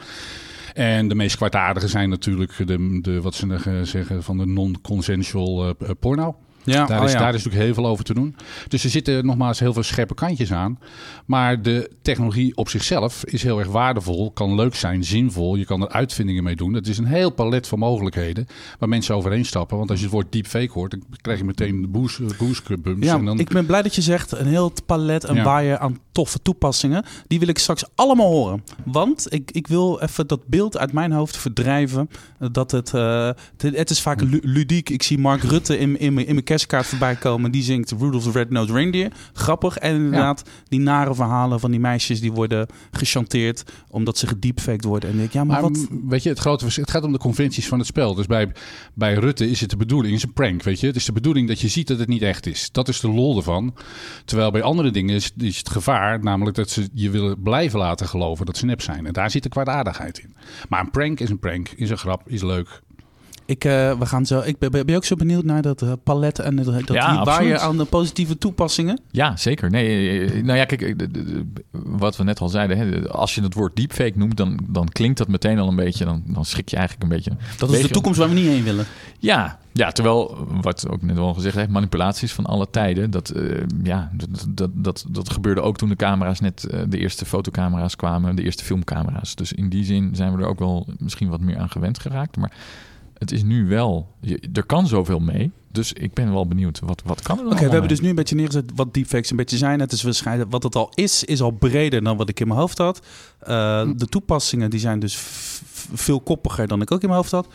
En 0.74 1.08
de 1.08 1.16
meest 1.16 1.36
kwaadaardige 1.36 1.88
zijn 1.88 2.10
natuurlijk 2.10 2.68
de, 2.68 3.00
de 3.02 3.22
wat 3.22 3.36
ze 3.36 3.82
zeggen 3.84 4.24
van 4.24 4.38
de 4.38 4.46
non-consensual 4.46 5.68
eh, 5.80 5.90
porno. 6.00 6.36
Ja, 6.74 6.86
Daar, 6.86 7.00
oh 7.00 7.06
is, 7.06 7.12
ja. 7.12 7.20
daar 7.20 7.28
is 7.34 7.44
natuurlijk 7.44 7.64
heel 7.64 7.74
veel 7.74 7.86
over 7.88 8.04
te 8.04 8.14
doen. 8.14 8.36
Dus 8.68 8.84
er 8.84 8.90
zitten 8.90 9.26
nogmaals 9.26 9.60
heel 9.60 9.74
veel 9.74 9.84
scherpe 9.84 10.14
kantjes 10.14 10.52
aan. 10.54 10.80
Maar 11.26 11.62
de 11.62 11.92
technologie 12.02 12.56
op 12.58 12.70
zichzelf 12.70 13.26
is 13.26 13.44
heel 13.44 13.60
erg 13.60 13.68
waardevol. 13.68 14.32
Kan 14.32 14.56
leuk 14.56 14.76
zijn, 14.76 15.04
zinvol. 15.04 15.56
Je 15.56 15.66
kan 15.66 15.82
er 15.82 15.90
uitvindingen 15.90 16.44
mee 16.44 16.56
doen. 16.56 16.74
Het 16.74 16.88
is 16.88 16.98
een 16.98 17.06
heel 17.06 17.30
palet 17.30 17.68
van 17.68 17.80
mogelijkheden 17.80 18.48
waar 18.80 18.90
mensen 18.90 19.16
overheen 19.16 19.46
stappen. 19.46 19.78
Want 19.78 19.90
als 19.90 20.00
je 20.00 20.06
het 20.06 20.14
woord 20.14 20.32
deepfake 20.32 20.72
hoort, 20.72 20.92
dan 20.92 21.04
krijg 21.22 21.38
je 21.40 21.46
meteen 21.46 21.82
de 21.82 21.88
boost, 21.88 22.20
goosebumps. 22.38 23.06
Ja, 23.08 23.16
en 23.16 23.26
dan, 23.26 23.40
ik 23.40 23.50
ben 23.50 23.66
blij 23.66 23.82
dat 23.82 23.96
je 23.96 24.02
zegt 24.02 24.32
een 24.32 24.48
heel 24.48 24.72
palet 24.86 25.24
en 25.24 25.36
Ja. 25.36 25.78
aan 25.80 25.98
toffe 26.12 26.42
toepassingen. 26.42 27.04
Die 27.28 27.40
wil 27.40 27.48
ik 27.48 27.58
straks 27.58 27.84
allemaal 27.96 28.32
horen. 28.32 28.64
Want 28.86 29.26
ik, 29.34 29.52
ik 29.52 29.68
wil 29.68 30.00
even 30.02 30.28
dat 30.28 30.48
beeld 30.48 30.78
uit 30.78 30.92
mijn 30.94 31.12
hoofd 31.12 31.38
verdrijven. 31.38 32.10
eh, 32.40 32.48
Dat 32.52 32.72
het, 32.72 32.94
eh, 32.94 33.30
het, 33.58 33.76
het 33.78 33.90
is 33.90 34.02
vaak 34.02 34.22
lu- 34.22 34.40
ludiek. 34.44 34.90
Ik 34.90 35.04
zie 35.04 35.18
Mark 35.18 35.42
Rutte 35.44 35.78
in, 35.80 36.00
in, 36.00 36.14
mijn- 36.14 36.28
in 36.28 36.34
mijn 36.34 36.46
kerstkaart 36.58 36.86
voorbij 36.86 37.16
komen. 37.16 37.52
Die 37.52 37.64
zingt 37.64 37.92
Rudolph 37.92 38.24
the 38.24 38.32
Red-Nosed 38.32 38.76
Reindeer. 38.76 39.12
Grappig. 39.34 39.78
En 39.78 39.96
inderdaad, 39.96 40.44
die 40.68 40.80
nare 40.80 41.16
verhalen 41.16 41.60
van 41.60 41.72
die 41.72 41.80
meisjes 41.80 42.20
die 42.20 42.32
worden 42.32 42.68
gechanteerd 42.92 43.64
omdat 43.90 44.18
ze 44.18 44.28
gediepfaked 44.28 44.84
worden. 44.84 45.10
En 45.10 45.16
ik 45.16 45.22
denk, 45.22 45.32
ja, 45.32 45.44
maar, 45.44 45.62
maar 45.62 45.72
wat... 45.72 45.88
weet 46.08 46.24
je, 46.24 46.30
het 46.30 46.40
grote 46.40 46.64
verschil, 46.64 46.84
het 46.84 46.92
gaat 46.92 47.04
om 47.04 47.12
de 47.12 47.18
conventies 47.18 47.68
van 47.68 47.78
het 47.78 47.88
spel. 47.88 48.16
Dus 48.16 48.26
bij, 48.26 48.52
bij 48.94 49.14
Rutte 49.14 49.50
is 49.50 49.62
het 49.62 49.70
de 49.70 49.78
bedoeling, 49.78 50.14
het 50.14 50.22
is 50.22 50.28
een 50.28 50.34
prank, 50.34 50.64
weet 50.64 50.80
je. 50.80 50.88
Het 50.88 50.96
is 50.96 51.06
de 51.06 51.12
bedoeling 51.12 51.48
dat 51.48 51.60
je 51.60 51.68
ziet 51.68 51.88
dat 51.88 52.00
het 52.00 52.08
niet 52.08 52.22
echt 52.22 52.46
is. 52.46 52.72
Dat 52.72 52.88
is 52.88 53.00
de 53.00 53.10
lol 53.10 53.38
ervan. 53.38 53.76
Terwijl 54.26 54.52
bij 54.52 54.62
andere 54.62 54.92
dingen 54.92 55.16
is, 55.16 55.32
is 55.38 55.58
het 55.58 55.70
gevaar, 55.70 56.24
namelijk 56.24 56.56
dat 56.56 56.70
ze 56.70 56.90
je 56.94 57.10
willen 57.10 57.42
blijven 57.42 57.80
laten 57.80 58.08
geloven 58.08 58.46
dat 58.46 58.58
ze 58.58 58.66
nep 58.66 58.82
zijn. 58.82 59.06
En 59.06 59.14
daar 59.14 59.32
zit 59.32 59.44
de 59.44 59.50
kwaadaardigheid 59.50 60.20
in. 60.20 60.36
Maar 60.70 60.80
een 60.80 60.92
prank 60.92 61.20
is 61.20 61.30
een 61.30 61.40
prank, 61.40 61.70
is 61.70 61.90
een 61.90 61.98
grap, 61.98 62.30
is 62.30 62.42
leuk. 62.42 62.82
Ik, 63.48 63.64
eh, 63.64 64.00
we 64.00 64.06
gaan 64.06 64.26
zo, 64.26 64.40
ik 64.40 64.58
ben, 64.60 64.72
ben 64.72 64.84
je 64.86 64.96
ook 64.96 65.06
zo 65.06 65.16
benieuwd 65.16 65.44
naar 65.44 65.62
dat 65.62 65.82
eh, 65.82 65.92
palet 66.04 66.40
en 66.40 66.56
dat, 66.56 66.66
Ja, 66.66 66.72
die 66.78 66.88
waaier 66.88 67.20
absoluut. 67.26 67.60
aan 67.60 67.78
de 67.78 67.86
positieve 67.86 68.38
toepassingen? 68.38 69.00
Ja, 69.12 69.38
zeker. 69.38 69.70
Nee, 69.70 70.20
eh, 70.20 70.44
nou 70.44 70.58
ja, 70.58 70.66
kijk, 70.66 70.96
wat 71.72 72.18
we 72.18 72.24
net 72.24 72.40
al 72.40 72.50
zeiden, 72.50 72.78
hè, 72.78 73.10
als 73.10 73.36
je 73.36 73.42
het 73.42 73.54
woord 73.54 73.76
deepfake 73.76 74.14
noemt, 74.16 74.38
dan, 74.38 74.60
dan 74.68 74.90
klinkt 74.90 75.18
dat 75.18 75.28
meteen 75.28 75.60
al 75.60 75.68
een 75.68 75.76
beetje, 75.76 76.06
dan, 76.06 76.24
dan 76.26 76.46
schrik 76.46 76.70
je 76.70 76.76
eigenlijk 76.76 77.10
een 77.10 77.16
beetje. 77.18 77.32
Dat 77.58 77.72
is 77.72 77.82
de 77.82 77.88
je- 77.88 77.94
toekomst 77.94 78.20
waar 78.20 78.30
we 78.30 78.36
niet 78.36 78.48
heen 78.48 78.64
willen. 78.64 78.86
Ja, 79.20 79.60
ja, 79.72 79.92
terwijl, 79.92 80.48
wat 80.62 80.90
ook 80.90 81.02
net 81.02 81.18
al 81.18 81.34
gezegd 81.34 81.56
heeft, 81.56 81.70
manipulaties 81.70 82.34
van 82.34 82.46
alle 82.46 82.70
tijden, 82.70 83.12
dat, 83.12 83.34
ja, 83.84 84.10
dat, 84.14 84.46
dat, 84.50 84.70
dat, 84.74 85.06
dat 85.10 85.30
gebeurde 85.32 85.62
ook 85.62 85.78
toen 85.78 85.90
de 85.90 85.96
camera's 85.96 86.40
net, 86.40 86.68
de 86.90 86.98
eerste 86.98 87.26
fotocamera's 87.26 87.96
kwamen, 87.96 88.36
de 88.36 88.44
eerste 88.44 88.64
filmcamera's. 88.64 89.36
Dus 89.36 89.54
in 89.54 89.70
die 89.70 89.84
zin 89.86 90.16
zijn 90.16 90.36
we 90.36 90.42
er 90.42 90.48
ook 90.50 90.60
wel 90.60 90.88
misschien 91.00 91.30
wat 91.30 91.40
meer 91.40 91.58
aan 91.58 91.70
gewend 91.70 92.00
geraakt, 92.00 92.38
maar 92.38 92.52
het 93.18 93.32
is 93.32 93.44
nu 93.44 93.68
wel, 93.68 94.16
je, 94.22 94.50
er 94.54 94.66
kan 94.66 94.88
zoveel 94.88 95.20
mee, 95.20 95.52
dus 95.72 95.94
ik 95.94 96.14
ben 96.14 96.32
wel 96.32 96.48
benieuwd, 96.48 96.80
wat, 96.80 97.02
wat 97.06 97.22
kan 97.22 97.38
er 97.38 97.44
dan 97.44 97.54
Oké, 97.54 97.64
we 97.66 97.72
hebben 97.72 97.90
dus 97.90 98.00
nu 98.00 98.10
een 98.10 98.16
beetje 98.16 98.36
neergezet 98.36 98.72
wat 98.76 98.94
deepfakes 98.94 99.30
een 99.30 99.38
beetje 99.38 99.58
zijn. 99.58 99.80
Het 99.80 99.92
is 99.92 100.04
waarschijnlijk 100.04 100.52
wat 100.52 100.64
het 100.64 100.76
al 100.76 100.92
is, 100.94 101.24
is 101.24 101.42
al 101.42 101.52
breder 101.52 102.04
dan 102.04 102.18
wat 102.18 102.30
ik 102.30 102.40
in 102.40 102.48
mijn 102.48 102.60
hoofd 102.60 102.78
had. 102.78 103.06
Uh, 103.42 103.48
de 103.96 104.08
toepassingen 104.10 104.70
die 104.70 104.80
zijn 104.80 105.00
dus 105.00 105.18
veel 105.94 106.20
koppiger 106.20 106.68
dan 106.68 106.82
ik 106.82 106.92
ook 106.92 107.02
in 107.02 107.08
mijn 107.08 107.20
hoofd 107.20 107.32
had. 107.32 107.48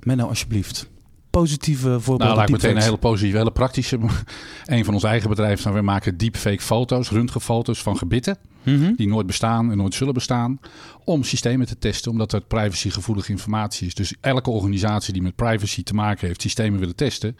Menno, 0.00 0.26
alsjeblieft. 0.26 0.88
Positieve 1.34 1.88
voorbeelden. 1.88 2.26
Nou, 2.26 2.36
laat 2.38 2.48
ik 2.48 2.54
meteen 2.54 2.76
een 2.76 2.82
hele 2.82 2.96
positieve, 2.96 3.36
hele 3.36 3.52
praktische. 3.52 3.98
Een 4.64 4.84
van 4.84 4.94
ons 4.94 5.02
eigen 5.02 5.28
bedrijven, 5.28 5.72
we 5.72 5.80
maken 5.80 6.16
deepfake 6.16 6.60
foto's, 6.60 7.10
röntgenfoto's 7.10 7.82
van 7.82 7.96
gebitten. 7.96 8.38
Mhm. 8.64 8.94
die 8.94 9.08
nooit 9.08 9.26
bestaan 9.26 9.70
en 9.70 9.76
nooit 9.76 9.94
zullen 9.94 10.14
bestaan, 10.14 10.60
om 11.04 11.24
systemen 11.24 11.66
te 11.66 11.78
testen, 11.78 12.10
omdat 12.10 12.32
het 12.32 12.48
privacygevoelige 12.48 13.30
informatie 13.30 13.86
is. 13.86 13.94
Dus 13.94 14.14
elke 14.20 14.50
organisatie 14.50 15.12
die 15.12 15.22
met 15.22 15.36
privacy 15.36 15.82
te 15.82 15.94
maken 15.94 16.26
heeft, 16.26 16.40
systemen 16.40 16.78
willen 16.78 16.96
testen, 16.96 17.36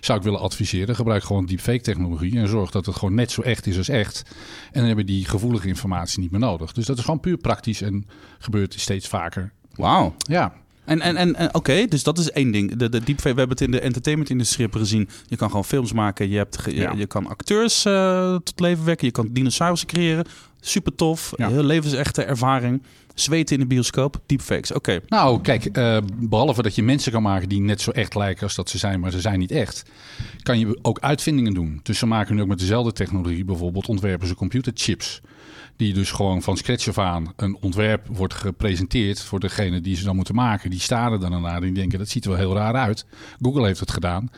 zou 0.00 0.18
ik 0.18 0.24
willen 0.24 0.40
adviseren, 0.40 0.94
gebruik 0.94 1.22
gewoon 1.22 1.46
deepfake 1.46 1.80
technologie 1.80 2.38
en 2.38 2.48
zorg 2.48 2.70
dat 2.70 2.86
het 2.86 2.96
gewoon 2.96 3.14
net 3.14 3.30
zo 3.30 3.42
echt 3.42 3.66
is 3.66 3.76
als 3.76 3.88
echt. 3.88 4.22
En 4.66 4.78
dan 4.78 4.86
hebben 4.86 5.06
die 5.06 5.24
gevoelige 5.24 5.68
informatie 5.68 6.20
niet 6.20 6.30
meer 6.30 6.40
nodig. 6.40 6.72
Dus 6.72 6.86
dat 6.86 6.98
is 6.98 7.04
gewoon 7.04 7.20
puur 7.20 7.36
praktisch 7.36 7.82
en 7.82 8.06
gebeurt 8.38 8.74
steeds 8.80 9.08
vaker. 9.08 9.52
Wauw. 9.74 10.14
Ja, 10.18 10.52
En, 10.88 11.00
en, 11.00 11.16
en, 11.16 11.34
en 11.34 11.54
oké, 11.54 11.86
dus 11.88 12.02
dat 12.02 12.18
is 12.18 12.30
één 12.30 12.50
ding. 12.50 12.76
De, 12.76 12.88
de 12.88 13.00
deepfake, 13.04 13.32
we 13.34 13.38
hebben 13.38 13.56
het 13.56 13.60
in 13.60 13.70
de 13.70 13.80
entertainment-industrie 13.80 14.68
gezien. 14.70 15.08
Je 15.26 15.36
kan 15.36 15.48
gewoon 15.48 15.64
films 15.64 15.92
maken. 15.92 16.28
Je, 16.28 16.36
hebt 16.36 16.58
je- 16.64 16.74
Ja. 16.74 16.92
je, 16.96 17.06
kan 17.06 17.26
acteurs 17.26 17.84
eh, 17.84 18.34
tot 18.34 18.60
leven 18.60 18.84
wekken. 18.84 19.06
Je 19.06 19.12
kan 19.12 19.28
dinosaurussen 19.30 19.88
creëren. 19.88 20.24
Super 20.60 20.94
tof. 20.94 21.32
Ja. 21.36 21.48
Heel 21.48 21.62
levensechte 21.62 22.22
ervaring. 22.22 22.82
Zweten 23.14 23.54
in 23.54 23.60
de 23.60 23.66
bioscoop. 23.66 24.20
Deepfakes. 24.26 24.72
Oké. 24.72 25.00
Nou, 25.08 25.40
kijk, 25.40 25.64
eh, 25.66 25.98
behalve 26.16 26.62
dat 26.62 26.74
je 26.74 26.82
mensen 26.82 27.12
kan 27.12 27.22
maken 27.22 27.48
die 27.48 27.60
net 27.60 27.80
zo 27.80 27.90
echt 27.90 28.14
lijken 28.14 28.42
als 28.42 28.54
dat 28.54 28.70
ze 28.70 28.78
zijn, 28.78 29.00
maar 29.00 29.10
ze 29.10 29.20
zijn 29.20 29.38
niet 29.38 29.50
echt, 29.50 29.82
kan 30.42 30.58
je 30.58 30.78
ook 30.82 30.98
uitvindingen 31.00 31.54
doen. 31.54 31.80
Dus 31.82 31.98
ze 31.98 32.06
maken 32.06 32.34
nu 32.34 32.42
ook 32.42 32.48
met 32.48 32.58
dezelfde 32.58 32.92
technologie, 32.92 33.44
bijvoorbeeld 33.44 33.88
ontwerpen 33.88 34.26
ze 34.28 34.34
computerchips. 34.34 35.20
Die 35.78 35.94
dus 35.94 36.10
gewoon 36.10 36.42
van 36.42 36.56
scratch 36.56 36.88
af 36.88 36.98
aan 36.98 37.32
een 37.36 37.56
ontwerp 37.60 38.06
wordt 38.06 38.34
gepresenteerd 38.34 39.20
voor 39.20 39.40
degene 39.40 39.80
die 39.80 39.96
ze 39.96 40.04
dan 40.04 40.16
moeten 40.16 40.34
maken. 40.34 40.70
Die 40.70 40.80
staren 40.80 41.20
dan 41.20 41.42
naar 41.42 41.54
en 41.54 41.60
die 41.60 41.72
denken 41.72 41.98
dat 41.98 42.08
ziet 42.08 42.24
er 42.24 42.30
wel 42.30 42.38
heel 42.38 42.54
raar 42.54 42.74
uit. 42.74 43.06
Google 43.40 43.66
heeft 43.66 43.80
het 43.80 43.90
gedaan. 43.90 44.30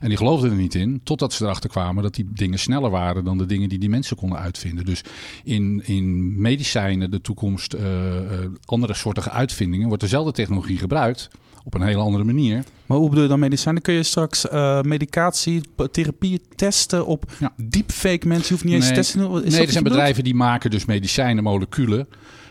En 0.00 0.08
die 0.08 0.18
geloofden 0.18 0.50
er 0.50 0.56
niet 0.56 0.74
in, 0.74 1.00
totdat 1.04 1.32
ze 1.32 1.44
erachter 1.44 1.70
kwamen 1.70 2.02
dat 2.02 2.14
die 2.14 2.26
dingen 2.32 2.58
sneller 2.58 2.90
waren 2.90 3.24
dan 3.24 3.38
de 3.38 3.46
dingen 3.46 3.68
die 3.68 3.78
die 3.78 3.88
mensen 3.88 4.16
konden 4.16 4.38
uitvinden. 4.38 4.84
Dus 4.84 5.02
in, 5.44 5.82
in 5.84 6.40
medicijnen, 6.40 7.10
de 7.10 7.20
toekomst, 7.20 7.72
eh, 7.72 8.16
eh, 8.16 8.50
andere 8.64 8.94
soortige 8.94 9.30
uitvindingen, 9.30 9.88
wordt 9.88 10.02
dezelfde 10.02 10.32
technologie 10.32 10.78
gebruikt 10.78 11.30
op 11.64 11.74
een 11.74 11.82
hele 11.82 12.00
andere 12.00 12.24
manier. 12.24 12.64
Maar 12.86 12.98
hoe 12.98 13.08
bedoel 13.08 13.22
je 13.24 13.28
dan 13.30 13.38
medicijnen? 13.38 13.82
Kun 13.82 13.94
je 13.94 14.02
straks 14.02 14.48
eh, 14.48 14.80
medicatie, 14.82 15.60
therapie 15.90 16.40
testen 16.54 17.06
op 17.06 17.32
Ja. 17.38 17.52
deepfake 17.56 18.26
mensen? 18.28 18.46
Je 18.46 18.52
hoeft 18.52 18.64
niet 18.64 18.74
eens 18.74 18.84
Nee. 18.84 18.92
te 18.94 19.00
testen. 19.00 19.44
Is 19.44 19.52
nee, 19.54 19.66
er 19.66 19.72
zijn 19.72 19.84
bedrijven 19.84 20.24
die 20.24 20.34
maken 20.34 20.70
dus 20.70 20.84
medicijnen, 20.84 21.42
moleculen, 21.44 22.08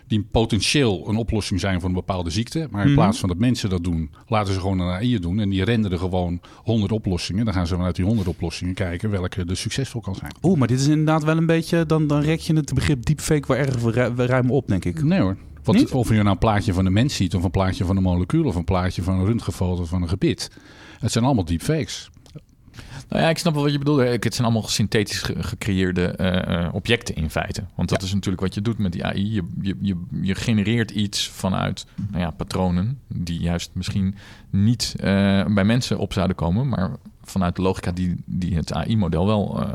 die 0.08 0.28
potentieel 0.32 1.10
een 1.10 1.16
oplossing 1.16 1.60
zijn 1.60 1.80
voor 1.80 1.90
een 1.90 1.96
bepaalde 1.96 2.30
ziekte. 2.30 2.68
Maar 2.72 2.82
in 2.82 2.88
Mhm. 2.92 2.96
plaats 3.00 3.20
van 3.20 3.30
dat 3.30 3.38
mensen 3.38 3.70
dat 3.70 3.84
doen, 3.84 4.10
laten 4.28 4.54
ze 4.54 4.60
gewoon 4.60 4.80
een 4.80 4.90
AI 4.94 5.20
doen. 5.20 5.40
En 5.40 5.50
die 5.50 5.64
renderen 5.64 6.00
gewoon 6.00 6.40
100 6.64 6.92
oplossingen. 6.92 7.46
Dan 7.46 7.54
gaan 7.54 7.68
ze 7.68 7.76
vanuit 7.76 7.96
die 7.96 8.06
100 8.06 8.28
oplossingen 8.28 8.74
kijken 8.74 9.10
welke 9.10 9.44
er 9.48 9.58
succesvol 9.58 10.02
kan 10.02 10.16
zijn. 10.16 10.32
Oeh, 10.42 10.58
maar 10.60 10.68
dit 10.68 10.80
is 10.80 10.88
inderdaad 10.88 11.24
wel 11.24 11.38
een 11.38 11.46
beetje... 11.46 11.86
Dan, 11.86 12.08
dan 12.08 12.22
rek 12.22 12.40
je 12.40 12.54
het 12.56 12.74
begrip 12.74 13.06
deepfake 13.06 13.48
wel 13.48 13.58
erg 13.58 13.82
ru- 13.82 14.26
ruim 14.26 14.52
op, 14.52 14.68
denk 14.68 14.86
ik. 14.86 15.04
Nee 15.04 15.20
hoor. 15.20 15.38
Wat, 15.64 15.76
Niet? 15.76 15.92
of 15.92 16.08
je 16.10 16.16
nou 16.16 16.28
een 16.28 16.38
plaatje 16.38 16.74
van 16.74 16.86
een 16.86 16.94
mens 16.94 17.16
ziet, 17.16 17.36
of 17.36 17.44
een 17.44 17.52
plaatje 17.52 17.86
van 17.86 17.98
een 17.98 18.04
molecuul, 18.04 18.46
of 18.46 18.56
een 18.56 18.64
plaatje 18.64 19.04
van 19.04 19.20
een 19.20 19.26
röntgenfoto 19.26 19.86
van 19.86 20.02
een 20.02 20.10
gebit. 20.10 20.52
Het 21.00 21.12
zijn 21.12 21.24
allemaal 21.24 21.46
deepfakes. 21.46 22.10
Nou 23.10 23.24
ja, 23.24 23.30
ik 23.30 23.38
snap 23.38 23.54
wel 23.54 23.64
wat 23.64 23.72
je 23.72 23.78
bedoelt. 23.78 24.00
Het 24.00 24.34
zijn 24.36 24.48
allemaal 24.48 24.68
synthetisch 24.68 25.22
ge- 25.22 25.44
gecreëerde 25.44 26.06
eh, 26.06 26.66
eh, 26.66 26.74
objecten 26.74 27.16
in 27.16 27.30
feite. 27.30 27.64
Want 27.76 27.90
dat 27.90 28.02
is 28.02 28.14
natuurlijk 28.14 28.42
wat 28.42 28.54
je 28.54 28.62
doet 28.62 28.78
met 28.78 28.92
die 28.92 29.06
AI. 29.06 29.34
Je, 29.34 29.44
je, 29.62 29.76
je, 29.82 29.96
je 30.22 30.36
genereert 30.36 30.92
iets 30.92 31.30
vanuit 31.30 31.86
nou 32.10 32.24
ja, 32.24 32.32
patronen 32.32 33.00
die 33.08 33.40
juist 33.40 33.70
misschien 33.74 34.16
niet 34.50 34.94
eh, 34.98 35.46
bij 35.46 35.64
mensen 35.64 35.98
op 35.98 36.14
zouden 36.14 36.36
komen, 36.36 36.68
maar 36.68 36.92
vanuit 37.24 37.56
de 37.56 37.62
logica 37.62 37.92
die, 37.92 38.16
die 38.26 38.56
het 38.56 38.74
AI-model 38.74 39.26
wel 39.26 39.60
uh, 39.60 39.68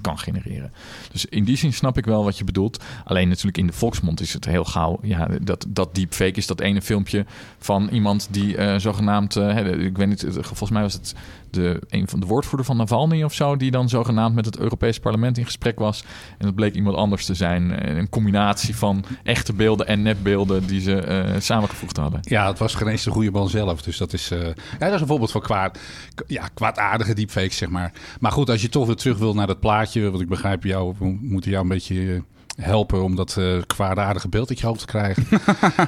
kan 0.00 0.18
genereren. 0.18 0.72
Dus 1.12 1.24
in 1.24 1.44
die 1.44 1.56
zin 1.56 1.72
snap 1.72 1.98
ik 1.98 2.04
wel 2.04 2.24
wat 2.24 2.38
je 2.38 2.44
bedoelt. 2.44 2.84
Alleen 3.04 3.28
natuurlijk 3.28 3.58
in 3.58 3.66
de 3.66 3.72
volksmond 3.72 4.20
is 4.20 4.32
het 4.32 4.44
heel 4.44 4.64
gauw. 4.64 4.98
Ja, 5.02 5.28
dat, 5.42 5.66
dat 5.68 5.94
deepfake 5.94 6.36
is 6.36 6.46
dat 6.46 6.60
ene 6.60 6.82
filmpje 6.82 7.26
van 7.58 7.88
iemand 7.88 8.28
die 8.30 8.56
uh, 8.56 8.76
zogenaamd. 8.76 9.36
Uh, 9.36 9.84
ik 9.84 9.96
weet 9.96 10.08
niet, 10.08 10.26
volgens 10.30 10.70
mij 10.70 10.82
was 10.82 10.92
het 10.92 11.14
de, 11.50 11.80
een 11.88 12.08
van 12.08 12.20
de 12.20 12.26
woordvoerder 12.26 12.66
van 12.66 12.76
Navalny 12.76 13.22
of 13.22 13.34
zo, 13.34 13.56
die 13.56 13.70
dan 13.70 13.88
zogenaamd 13.88 14.34
met 14.34 14.44
het 14.44 14.58
Europees 14.58 14.98
Parlement 14.98 15.38
in 15.38 15.44
gesprek 15.44 15.78
was. 15.78 16.04
En 16.38 16.46
dat 16.46 16.54
bleek 16.54 16.74
iemand 16.74 16.96
anders 16.96 17.24
te 17.24 17.34
zijn. 17.34 17.88
Een 17.98 18.08
combinatie 18.08 18.76
van 18.76 19.04
echte 19.22 19.52
beelden 19.52 19.86
en 19.86 20.02
nepbeelden 20.02 20.66
die 20.66 20.80
ze 20.80 21.34
samengevoegd 21.38 21.96
hadden. 21.96 22.20
Ja, 22.22 22.46
het 22.46 22.58
was 22.58 22.74
geen 22.74 22.88
eens 22.88 23.04
de 23.04 23.10
goede 23.10 23.30
man 23.30 23.48
zelf. 23.48 23.82
Dus 23.82 23.96
dat 23.96 24.12
is, 24.12 24.28
ja, 24.28 24.54
dat 24.78 24.92
is 24.92 25.00
een 25.00 25.06
voorbeeld 25.06 25.30
van 25.30 25.40
kwaad, 25.40 25.78
ja, 26.26 26.48
kwaadaardige 26.96 27.14
deepfakes, 27.14 27.56
zeg 27.56 27.68
maar. 27.68 27.92
Maar 28.20 28.32
goed, 28.32 28.50
als 28.50 28.62
je 28.62 28.68
toch 28.68 28.86
weer 28.86 28.96
terug 28.96 29.18
wil 29.18 29.34
naar 29.34 29.46
dat 29.46 29.60
plaatje, 29.60 30.10
want 30.10 30.22
ik 30.22 30.28
begrijp 30.28 30.64
jou, 30.64 30.94
we 30.98 31.18
moeten 31.20 31.50
jou 31.50 31.62
een 31.62 31.68
beetje 31.68 32.22
helpen 32.56 33.02
om 33.02 33.16
dat 33.16 33.36
uh, 33.38 33.62
kwaadaardige 33.66 34.28
beeld 34.28 34.50
in 34.50 34.56
je 34.60 34.66
hoofd 34.66 34.80
te 34.80 34.86
krijgen. 34.86 35.26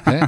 Hè? 0.03 0.21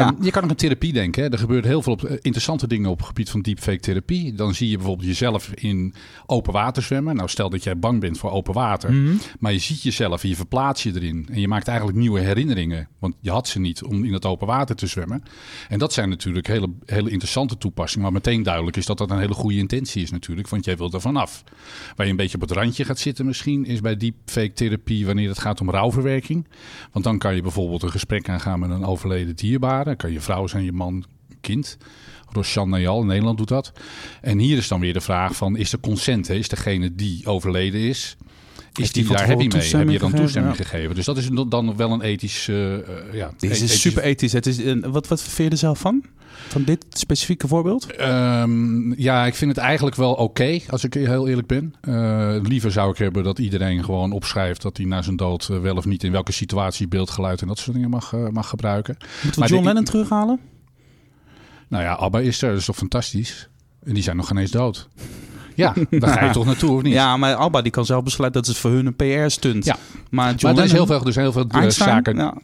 Um, 0.00 0.16
Je 0.20 0.30
kan 0.30 0.44
ook 0.44 0.50
aan 0.50 0.56
therapie 0.56 0.92
denken. 0.92 1.22
Hè? 1.22 1.28
Er 1.28 1.38
gebeurt 1.38 1.64
heel 1.64 1.82
veel 1.82 1.92
op, 1.92 2.02
uh, 2.02 2.10
interessante 2.10 2.66
dingen 2.66 2.90
op 2.90 2.98
het 2.98 3.06
gebied 3.06 3.30
van 3.30 3.40
deepfake 3.40 3.80
therapie. 3.80 4.34
Dan 4.34 4.54
zie 4.54 4.70
je 4.70 4.76
bijvoorbeeld 4.76 5.08
jezelf 5.08 5.50
in 5.54 5.94
open 6.26 6.52
water 6.52 6.82
zwemmen. 6.82 7.16
Nou, 7.16 7.28
stel 7.28 7.50
dat 7.50 7.62
jij 7.62 7.78
bang 7.78 8.00
bent 8.00 8.18
voor 8.18 8.30
open 8.30 8.54
water. 8.54 8.92
Mm 8.92 9.06
-hmm. 9.06 9.18
Maar 9.38 9.52
je 9.52 9.58
ziet 9.58 9.82
jezelf 9.82 10.22
en 10.22 10.28
je 10.28 10.36
verplaatst 10.36 10.84
je 10.84 10.94
erin. 10.94 11.28
En 11.30 11.40
je 11.40 11.48
maakt 11.48 11.68
eigenlijk 11.68 11.98
nieuwe 11.98 12.20
herinneringen. 12.20 12.88
Want 12.98 13.14
je 13.20 13.30
had 13.30 13.48
ze 13.48 13.60
niet 13.60 13.82
om 13.82 14.04
in 14.04 14.12
het 14.12 14.26
open 14.26 14.46
water 14.46 14.76
te 14.76 14.86
zwemmen. 14.86 15.22
En 15.68 15.78
dat 15.78 15.92
zijn 15.92 16.08
natuurlijk 16.08 16.46
hele, 16.46 16.68
hele 16.84 17.10
interessante 17.10 17.58
toepassingen. 17.58 18.02
Maar 18.02 18.22
meteen 18.22 18.42
duidelijk 18.42 18.76
is 18.76 18.86
dat 18.86 18.98
dat 18.98 19.10
een 19.10 19.18
hele 19.18 19.34
goede 19.34 19.56
intentie 19.56 20.02
is 20.02 20.10
natuurlijk. 20.10 20.48
Want 20.48 20.64
jij 20.64 20.76
wilt 20.76 20.94
er 20.94 21.00
vanaf. 21.00 21.44
Waar 21.96 22.06
je 22.06 22.12
een 22.12 22.18
beetje 22.18 22.34
op 22.34 22.48
het 22.48 22.50
randje 22.50 22.84
gaat 22.84 22.98
zitten 22.98 23.26
misschien... 23.26 23.64
is 23.64 23.80
bij 23.80 23.96
deepfake 23.96 24.52
therapie 24.52 25.06
wanneer 25.06 25.28
het 25.28 25.38
gaat 25.38 25.60
om 25.60 25.70
rouwverwerking. 25.78 26.46
Want 26.92 27.04
dan 27.04 27.18
kan 27.18 27.34
je 27.34 27.42
bijvoorbeeld 27.42 27.82
een 27.82 27.90
gesprek 27.90 28.28
aangaan 28.28 28.60
met 28.60 28.70
een 28.70 28.84
overleden 28.84 29.36
dierbare. 29.36 29.96
Kan 29.96 30.12
je 30.12 30.20
vrouw 30.20 30.46
zijn, 30.46 30.64
je 30.64 30.72
man, 30.72 31.04
kind. 31.40 31.78
Roshan 32.32 32.68
Nayal 32.68 33.00
in 33.00 33.06
Nederland 33.06 33.38
doet 33.38 33.48
dat. 33.48 33.72
En 34.20 34.38
hier 34.38 34.56
is 34.56 34.68
dan 34.68 34.80
weer 34.80 34.92
de 34.92 35.00
vraag 35.00 35.36
van, 35.36 35.56
is 35.56 35.72
er 35.72 35.80
consent? 35.80 36.28
Hè? 36.28 36.34
Is 36.34 36.48
degene 36.48 36.94
die 36.94 37.26
overleden 37.26 37.80
is... 37.80 38.16
Is 38.72 38.92
die, 38.92 39.04
die 39.04 39.16
daar 39.16 39.26
happy 39.26 39.48
mee? 39.52 39.76
Heb 39.76 39.90
je 39.90 39.98
dan 39.98 40.12
toestemming 40.12 40.56
ja. 40.56 40.64
gegeven? 40.64 40.94
Dus 40.94 41.04
dat 41.04 41.16
is 41.16 41.28
dan 41.48 41.76
wel 41.76 41.92
een 41.92 42.00
ethisch... 42.00 42.46
Uh, 42.48 42.76
ja, 43.12 43.30
Dit 43.38 43.50
is 43.50 43.60
ethisch... 43.60 43.80
super 43.80 44.02
ethisch. 44.02 44.32
Het 44.32 44.46
is 44.46 44.58
een, 44.58 44.90
wat, 44.90 45.08
wat 45.08 45.22
vind 45.22 45.36
je 45.36 45.50
er 45.50 45.56
zelf 45.56 45.78
van? 45.78 46.04
Van 46.48 46.64
dit 46.64 46.84
specifieke 46.88 47.48
voorbeeld? 47.48 48.00
Um, 48.00 48.94
ja, 48.98 49.26
ik 49.26 49.34
vind 49.34 49.50
het 49.56 49.64
eigenlijk 49.64 49.96
wel 49.96 50.12
oké, 50.12 50.22
okay, 50.22 50.62
als 50.70 50.84
ik 50.84 50.94
heel 50.94 51.28
eerlijk 51.28 51.46
ben. 51.46 51.74
Uh, 51.88 52.36
liever 52.42 52.72
zou 52.72 52.90
ik 52.90 52.98
hebben 52.98 53.24
dat 53.24 53.38
iedereen 53.38 53.84
gewoon 53.84 54.12
opschrijft 54.12 54.62
dat 54.62 54.76
hij 54.76 54.86
na 54.86 55.02
zijn 55.02 55.16
dood 55.16 55.46
wel 55.46 55.76
of 55.76 55.84
niet 55.84 56.04
in 56.04 56.12
welke 56.12 56.32
situatie 56.32 56.88
beeldgeluid 56.88 57.40
en 57.40 57.46
dat 57.46 57.58
soort 57.58 57.76
dingen 57.76 57.90
mag, 57.90 58.12
mag 58.30 58.48
gebruiken. 58.48 58.96
Moeten 58.98 59.30
we 59.32 59.38
maar 59.38 59.48
John 59.48 59.64
Lennon 59.64 59.84
terughalen? 59.84 60.40
Nou 61.68 61.82
ja, 61.82 61.92
ABBA 61.92 62.20
is 62.20 62.42
er, 62.42 62.48
dat 62.48 62.58
is 62.58 62.64
toch 62.64 62.76
fantastisch? 62.76 63.48
En 63.84 63.94
die 63.94 64.02
zijn 64.02 64.16
nog 64.16 64.26
geen 64.26 64.36
eens 64.36 64.50
dood. 64.50 64.88
Ja, 65.58 65.74
daar 65.90 66.10
ga 66.10 66.24
je 66.24 66.30
toch 66.30 66.44
naartoe, 66.44 66.70
of 66.70 66.82
niet? 66.82 66.92
Ja, 66.92 67.16
maar 67.16 67.34
Alba 67.34 67.62
die 67.62 67.72
kan 67.72 67.84
zelf 67.84 68.04
besluiten 68.04 68.40
dat 68.40 68.50
het 68.50 68.60
voor 68.60 68.70
hun 68.70 68.86
een 68.86 68.96
PR-stunt. 68.96 69.64
Ja, 69.64 69.76
maar, 70.10 70.34
John 70.34 70.44
maar 70.46 70.56
er 70.56 70.64
is 70.64 70.72
heel 70.72 70.86
veel, 70.86 71.04
dus 71.04 71.16
heel 71.16 71.32
veel 71.32 71.46
Einstein? 71.48 71.90
zaken. 71.90 72.16
Ja. 72.16 72.34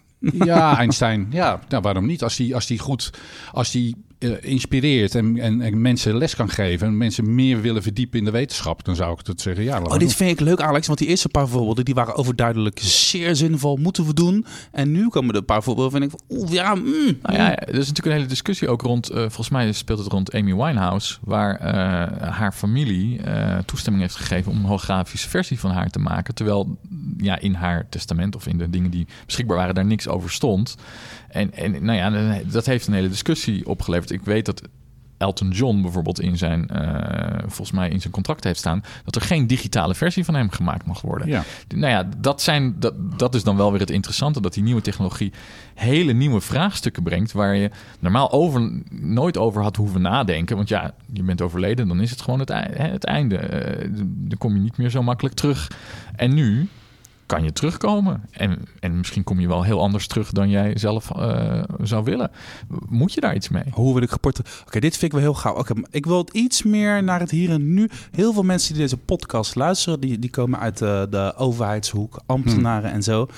Ja, 0.45 0.77
Einstein. 0.77 1.27
Ja, 1.31 1.61
nou, 1.69 1.83
waarom 1.83 2.07
niet? 2.07 2.23
Als 2.23 2.37
die, 2.37 2.55
als 2.55 2.67
die 2.67 2.79
goed, 2.79 3.11
als 3.53 3.71
die 3.71 3.97
inspireert 4.41 5.15
en, 5.15 5.39
en, 5.39 5.61
en, 5.61 5.81
mensen 5.81 6.17
les 6.17 6.37
kan 6.37 6.49
geven 6.49 6.87
en 6.87 6.97
mensen 6.97 7.35
meer 7.35 7.61
willen 7.61 7.83
verdiepen 7.83 8.19
in 8.19 8.25
de 8.25 8.31
wetenschap, 8.31 8.85
dan 8.85 8.97
zou 8.97 9.13
ik 9.13 9.27
het 9.27 9.41
zeggen. 9.41 9.65
Ja, 9.65 9.83
oh, 9.83 9.99
dit 9.99 10.15
vind 10.15 10.31
ik 10.31 10.41
leuk, 10.41 10.61
Alex, 10.61 10.87
want 10.87 10.99
die 10.99 11.09
eerste 11.09 11.29
paar 11.29 11.49
voorbeelden 11.49 11.85
die 11.85 11.95
waren 11.95 12.15
overduidelijk 12.15 12.79
zeer 12.83 13.37
zinvol, 13.37 13.77
moeten 13.77 14.07
we 14.07 14.15
doen. 14.15 14.47
En 14.73 14.93
nu 14.93 15.09
komen 15.09 15.31
er 15.31 15.37
een 15.37 15.45
paar 15.45 15.63
voorbeelden 15.63 16.01
en 16.01 16.03
ik 16.03 16.11
van, 16.11 16.21
oeh, 16.29 16.53
ja, 16.53 16.75
mm, 16.75 17.19
nou 17.23 17.39
ja, 17.39 17.57
er 17.57 17.69
is 17.69 17.89
natuurlijk 17.89 18.07
een 18.07 18.13
hele 18.13 18.27
discussie 18.27 18.69
ook 18.69 18.83
rond, 18.83 19.11
uh, 19.11 19.17
volgens 19.17 19.49
mij 19.49 19.73
speelt 19.73 19.99
het 19.99 20.13
rond 20.13 20.35
Amy 20.35 20.55
Winehouse, 20.55 21.19
waar 21.21 21.61
uh, 21.61 21.67
haar 22.31 22.53
familie 22.53 23.21
toestemming 23.65 24.05
heeft 24.05 24.17
gegeven 24.17 24.53
om 24.53 24.59
een 24.59 24.65
holografische 24.65 25.29
versie 25.29 25.61
van 25.61 25.71
haar 25.71 25.91
te 25.91 25.99
maken, 25.99 26.35
terwijl 26.35 26.79
ja, 27.17 27.39
in 27.39 27.55
haar 27.55 27.89
testament 27.89 28.37
of 28.37 28.47
in 28.47 28.59
de 28.59 28.71
dingen 28.71 28.91
die 28.91 29.07
beschikbaar 29.27 29.57
waren 29.57 29.75
daar 29.75 29.85
niks 29.85 30.09
over 30.09 30.31
stond. 30.31 30.77
En, 31.35 31.53
en 31.55 31.85
nou 31.85 31.99
ja, 31.99 32.41
dat 32.47 32.67
heeft 32.67 32.87
een 32.87 32.95
hele 32.95 33.09
discussie 33.09 33.67
opgeleverd. 33.67 34.11
Ik 34.11 34.23
weet 34.23 34.47
dat 34.47 34.63
Elton 35.19 35.51
John 35.51 35.83
bijvoorbeeld 35.83 36.21
in 36.21 36.37
zijn, 36.37 36.69
uh, 36.73 37.39
volgens 37.39 37.73
mij 37.73 37.89
in 37.89 38.01
zijn 38.01 38.13
contract 38.13 38.45
heeft 38.45 38.59
staan, 38.59 38.83
dat 39.05 39.15
er 39.15 39.23
geen 39.23 39.47
digitale 39.47 39.95
versie 39.95 40.25
van 40.25 40.35
hem 40.35 40.51
gemaakt 40.51 40.87
mag 40.87 41.01
worden. 41.01 41.29
Ja. 41.29 41.45
Nou 41.75 41.93
ja, 41.93 42.09
dat, 42.19 42.43
zijn, 42.43 42.77
dat, 42.79 43.19
dat 43.19 43.35
is 43.35 43.43
dan 43.45 43.57
wel 43.57 43.71
weer 43.71 43.81
het 43.81 43.91
interessante, 43.91 44.41
dat 44.41 44.55
die 44.55 44.63
nieuwe 44.63 44.81
technologie 44.81 45.33
hele 45.75 46.13
nieuwe 46.13 46.41
vraagstukken 46.41 47.03
brengt, 47.03 47.33
waar 47.33 47.57
je 47.57 47.71
normaal 47.99 48.33
over, 48.33 48.83
nooit 48.91 49.39
over 49.39 49.63
had 49.63 49.77
hoeven 49.77 50.03
nadenken. 50.03 50.57
Want 50.57 50.69
ja, 50.69 50.95
je 51.13 51.23
bent 51.23 51.43
overleden, 51.43 51.89
dan 51.89 52.01
is 52.01 52.11
het 52.11 52.21
gewoon 52.21 52.41
het, 52.41 52.53
het 52.77 53.05
einde. 53.05 53.37
Uh, 53.37 53.89
dan 54.05 54.39
kom 54.39 54.55
je 54.55 54.61
niet 54.61 54.77
meer 54.77 54.91
zo 54.91 55.03
makkelijk 55.03 55.35
terug. 55.35 55.71
En 56.17 56.35
nu 56.35 56.69
kan 57.27 57.45
je 57.45 57.53
terugkomen. 57.53 58.23
En, 58.31 58.59
en 58.81 58.97
misschien 58.97 59.25
kom 59.25 59.41
je 59.41 59.49
wel 59.49 59.63
heel 59.63 59.81
anders 59.81 60.07
terug 60.07 60.31
dan 60.31 60.51
jij 60.51 60.79
zelf 60.79 61.11
uh, 61.17 61.63
zou 61.83 62.05
willen. 62.05 62.31
Moet 62.89 63.13
je 63.13 63.21
daar 63.21 63.35
iets 63.35 63.49
mee? 63.49 63.65
Hoe 63.71 63.95
wil 63.95 64.03
ik 64.03 64.11
geportret? 64.11 64.49
Oké, 64.49 64.67
okay, 64.67 64.81
dit 64.81 64.97
vind 64.97 65.03
ik 65.03 65.13
wel 65.13 65.21
heel 65.21 65.35
gauw. 65.35 65.55
Oké, 65.55 65.71
okay, 65.71 65.85
ik 65.91 66.07
wil 66.07 66.19
het 66.19 66.31
iets 66.31 66.63
meer 66.63 67.03
naar 67.03 67.21
het 67.21 67.31
hier 67.31 67.51
en 67.51 67.75
nu. 67.75 67.89
Heel 68.11 68.33
veel 68.33 68.43
mensen 68.43 68.73
die 68.73 68.83
deze 68.83 68.97
podcast 68.97 69.55
luisteren, 69.55 70.01
die, 70.01 70.19
die 70.19 70.31
komen 70.31 70.59
uit 70.59 70.79
de, 70.79 71.07
de 71.11 71.35
overheidshoek, 71.37 72.21
ambtenaren 72.27 72.89
hmm. 72.89 72.97
en 72.97 73.03
zo. 73.03 73.29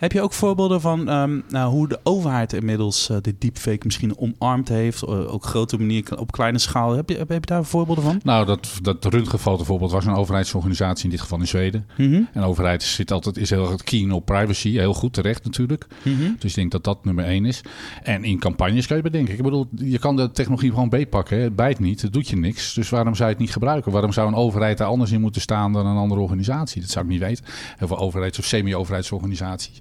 Heb 0.00 0.12
je 0.12 0.22
ook 0.22 0.32
voorbeelden 0.32 0.80
van 0.80 1.08
um, 1.08 1.42
nou, 1.48 1.70
hoe 1.72 1.88
de 1.88 2.00
overheid 2.02 2.52
inmiddels 2.52 3.10
uh, 3.10 3.16
de 3.20 3.34
deepfake 3.38 3.80
misschien 3.84 4.18
omarmd 4.18 4.68
heeft? 4.68 5.02
Uh, 5.02 5.32
ook 5.32 5.44
grote 5.44 5.78
manier 5.78 6.18
op 6.18 6.32
kleine 6.32 6.58
schaal. 6.58 6.96
Heb 6.96 7.08
je, 7.08 7.16
heb, 7.16 7.28
heb 7.28 7.44
je 7.44 7.54
daar 7.54 7.64
voorbeelden 7.64 8.04
van? 8.04 8.20
Nou, 8.22 8.46
dat, 8.46 8.78
dat 8.82 9.04
röntgenfoto 9.04 9.56
bijvoorbeeld 9.56 9.90
was 9.90 10.06
een 10.06 10.14
overheidsorganisatie, 10.14 11.04
in 11.04 11.10
dit 11.10 11.20
geval 11.20 11.38
in 11.38 11.46
Zweden. 11.46 11.86
Mm 11.96 12.12
-hmm. 12.12 12.28
En 12.32 12.40
de 12.40 12.46
overheid 12.46 12.82
zit 12.82 13.12
altijd, 13.12 13.36
is 13.36 13.50
heel 13.50 13.76
keen 13.84 14.12
op 14.12 14.24
privacy. 14.24 14.70
Heel 14.70 14.94
goed 14.94 15.12
terecht 15.12 15.44
natuurlijk. 15.44 15.86
Mm 16.02 16.16
-hmm. 16.16 16.36
Dus 16.38 16.50
ik 16.50 16.56
denk 16.56 16.70
dat 16.70 16.84
dat 16.84 17.04
nummer 17.04 17.24
één 17.24 17.44
is. 17.44 17.60
En 18.02 18.24
in 18.24 18.38
campagnes 18.38 18.86
kan 18.86 18.96
je 18.96 19.02
bedenken. 19.02 19.34
Ik 19.34 19.42
bedoel, 19.42 19.68
je 19.76 19.98
kan 19.98 20.16
de 20.16 20.30
technologie 20.30 20.70
gewoon 20.70 20.88
beetpakken. 20.88 21.36
Hè. 21.36 21.42
Het 21.42 21.56
bijt 21.56 21.78
niet, 21.78 22.02
het 22.02 22.12
doet 22.12 22.28
je 22.28 22.36
niks. 22.36 22.74
Dus 22.74 22.88
waarom 22.88 23.14
zou 23.14 23.28
je 23.28 23.34
het 23.34 23.44
niet 23.44 23.52
gebruiken? 23.52 23.92
Waarom 23.92 24.12
zou 24.12 24.28
een 24.28 24.34
overheid 24.34 24.78
daar 24.78 24.88
anders 24.88 25.10
in 25.10 25.20
moeten 25.20 25.40
staan 25.40 25.72
dan 25.72 25.86
een 25.86 25.96
andere 25.96 26.20
organisatie? 26.20 26.80
Dat 26.80 26.90
zou 26.90 27.04
ik 27.04 27.10
niet 27.10 27.20
weten. 27.20 27.44
Heel 27.76 27.88
veel 27.88 27.98
overheids- 27.98 28.38
of 28.38 28.44
semi-overheidsorganisaties 28.44 29.80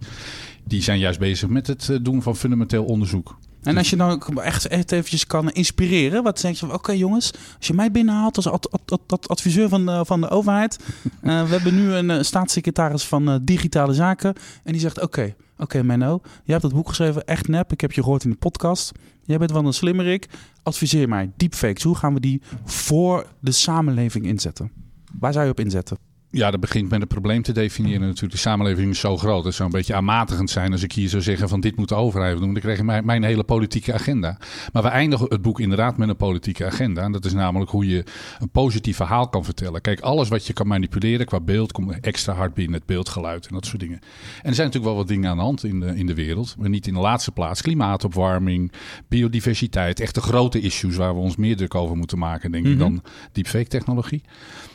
die 0.63 0.81
zijn 0.81 0.99
juist 0.99 1.19
bezig 1.19 1.49
met 1.49 1.67
het 1.67 1.99
doen 2.01 2.21
van 2.21 2.35
fundamenteel 2.35 2.85
onderzoek. 2.85 3.37
En 3.63 3.77
als 3.77 3.89
je 3.89 3.95
dan 3.95 4.21
echt, 4.41 4.67
echt 4.67 4.91
eventjes 4.91 5.27
kan 5.27 5.51
inspireren, 5.51 6.23
wat 6.23 6.39
zeg 6.39 6.51
je 6.51 6.57
van, 6.57 6.73
oké 6.73 6.91
jongens, 6.91 7.31
als 7.57 7.67
je 7.67 7.73
mij 7.73 7.91
binnenhaalt 7.91 8.35
als 8.35 8.47
ad, 8.47 8.71
ad, 8.71 9.03
ad, 9.07 9.27
adviseur 9.27 9.69
van 9.69 9.85
de, 9.85 10.05
van 10.05 10.21
de 10.21 10.29
overheid, 10.29 10.79
uh, 11.23 11.43
we 11.47 11.49
hebben 11.49 11.75
nu 11.75 11.93
een 11.93 12.09
uh, 12.09 12.21
staatssecretaris 12.21 13.03
van 13.03 13.39
digitale 13.43 13.93
zaken 13.93 14.33
en 14.63 14.71
die 14.71 14.81
zegt, 14.81 15.01
oké, 15.01 15.21
oké 15.21 15.63
okay, 15.63 15.81
Menno, 15.81 16.19
jij 16.23 16.41
hebt 16.43 16.61
dat 16.61 16.73
boek 16.73 16.87
geschreven, 16.87 17.25
echt 17.25 17.47
nep, 17.47 17.71
ik 17.71 17.81
heb 17.81 17.91
je 17.91 18.03
gehoord 18.03 18.23
in 18.23 18.29
de 18.29 18.37
podcast, 18.37 18.91
jij 19.23 19.37
bent 19.37 19.51
wel 19.51 19.65
een 19.65 19.73
slimmerik, 19.73 20.27
adviseer 20.63 21.09
mij, 21.09 21.31
deepfakes, 21.37 21.83
hoe 21.83 21.95
gaan 21.95 22.13
we 22.13 22.19
die 22.19 22.41
voor 22.63 23.25
de 23.39 23.51
samenleving 23.51 24.25
inzetten? 24.25 24.71
Waar 25.19 25.33
zou 25.33 25.45
je 25.45 25.51
op 25.51 25.59
inzetten? 25.59 26.08
Ja, 26.31 26.51
dat 26.51 26.59
begint 26.59 26.89
met 26.89 27.01
een 27.01 27.07
probleem 27.07 27.41
te 27.41 27.51
definiëren. 27.51 28.01
Natuurlijk, 28.01 28.31
de 28.31 28.37
samenleving 28.37 28.91
is 28.91 28.99
zo 28.99 29.17
groot. 29.17 29.43
Het 29.43 29.53
zou 29.53 29.69
een 29.69 29.75
beetje 29.75 29.95
aanmatigend 29.95 30.49
zijn 30.49 30.71
als 30.71 30.83
ik 30.83 30.91
hier 30.91 31.09
zou 31.09 31.21
zeggen 31.21 31.49
van 31.49 31.59
dit 31.59 31.75
moet 31.75 31.89
de 31.89 31.95
overheid 31.95 32.37
doen. 32.37 32.53
Dan 32.53 32.61
krijg 32.61 32.77
je 32.77 32.83
mijn, 32.83 33.05
mijn 33.05 33.23
hele 33.23 33.43
politieke 33.43 33.93
agenda. 33.93 34.37
Maar 34.73 34.83
we 34.83 34.89
eindigen 34.89 35.25
het 35.29 35.41
boek 35.41 35.59
inderdaad 35.59 35.97
met 35.97 36.09
een 36.09 36.15
politieke 36.15 36.65
agenda. 36.65 37.01
En 37.01 37.11
dat 37.11 37.25
is 37.25 37.33
namelijk 37.33 37.71
hoe 37.71 37.87
je 37.87 38.03
een 38.39 38.49
positief 38.49 38.95
verhaal 38.95 39.29
kan 39.29 39.45
vertellen. 39.45 39.81
Kijk, 39.81 39.99
alles 39.99 40.29
wat 40.29 40.47
je 40.47 40.53
kan 40.53 40.67
manipuleren 40.67 41.25
qua 41.25 41.39
beeld 41.39 41.71
komt 41.71 41.99
extra 41.99 42.33
hard 42.33 42.53
binnen. 42.53 42.73
Het 42.73 42.85
beeldgeluid 42.85 43.47
en 43.47 43.53
dat 43.53 43.65
soort 43.65 43.79
dingen. 43.79 43.99
En 44.41 44.49
er 44.49 44.55
zijn 44.55 44.67
natuurlijk 44.67 44.85
wel 44.85 44.95
wat 44.95 45.07
dingen 45.07 45.29
aan 45.29 45.37
de 45.37 45.43
hand 45.43 45.63
in 45.63 45.79
de, 45.79 45.95
in 45.95 46.05
de 46.05 46.15
wereld. 46.15 46.55
Maar 46.59 46.69
niet 46.69 46.87
in 46.87 46.93
de 46.93 46.99
laatste 46.99 47.31
plaats. 47.31 47.61
Klimaatopwarming, 47.61 48.71
biodiversiteit. 49.07 49.99
Echt 49.99 50.15
de 50.15 50.21
grote 50.21 50.59
issues 50.59 50.95
waar 50.95 51.13
we 51.13 51.19
ons 51.19 51.35
meer 51.35 51.55
druk 51.55 51.75
over 51.75 51.97
moeten 51.97 52.17
maken, 52.17 52.51
denk 52.51 52.65
ik, 52.65 52.79
dan 52.79 53.03
deepfake 53.31 53.67
technologie. 53.67 54.21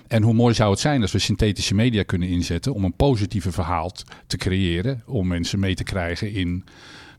En 0.08 0.22
hoe 0.22 0.34
mooi 0.34 0.54
zou 0.54 0.70
het 0.70 0.80
zijn 0.80 1.02
als 1.02 1.12
we 1.12 1.18
synthetische 1.18 1.43
media 1.74 2.02
kunnen 2.02 2.28
inzetten 2.28 2.74
om 2.74 2.84
een 2.84 2.96
positieve 2.96 3.52
verhaal 3.52 3.92
te 4.26 4.36
creëren. 4.36 5.02
Om 5.06 5.26
mensen 5.26 5.58
mee 5.58 5.74
te 5.74 5.84
krijgen 5.84 6.32
in 6.32 6.64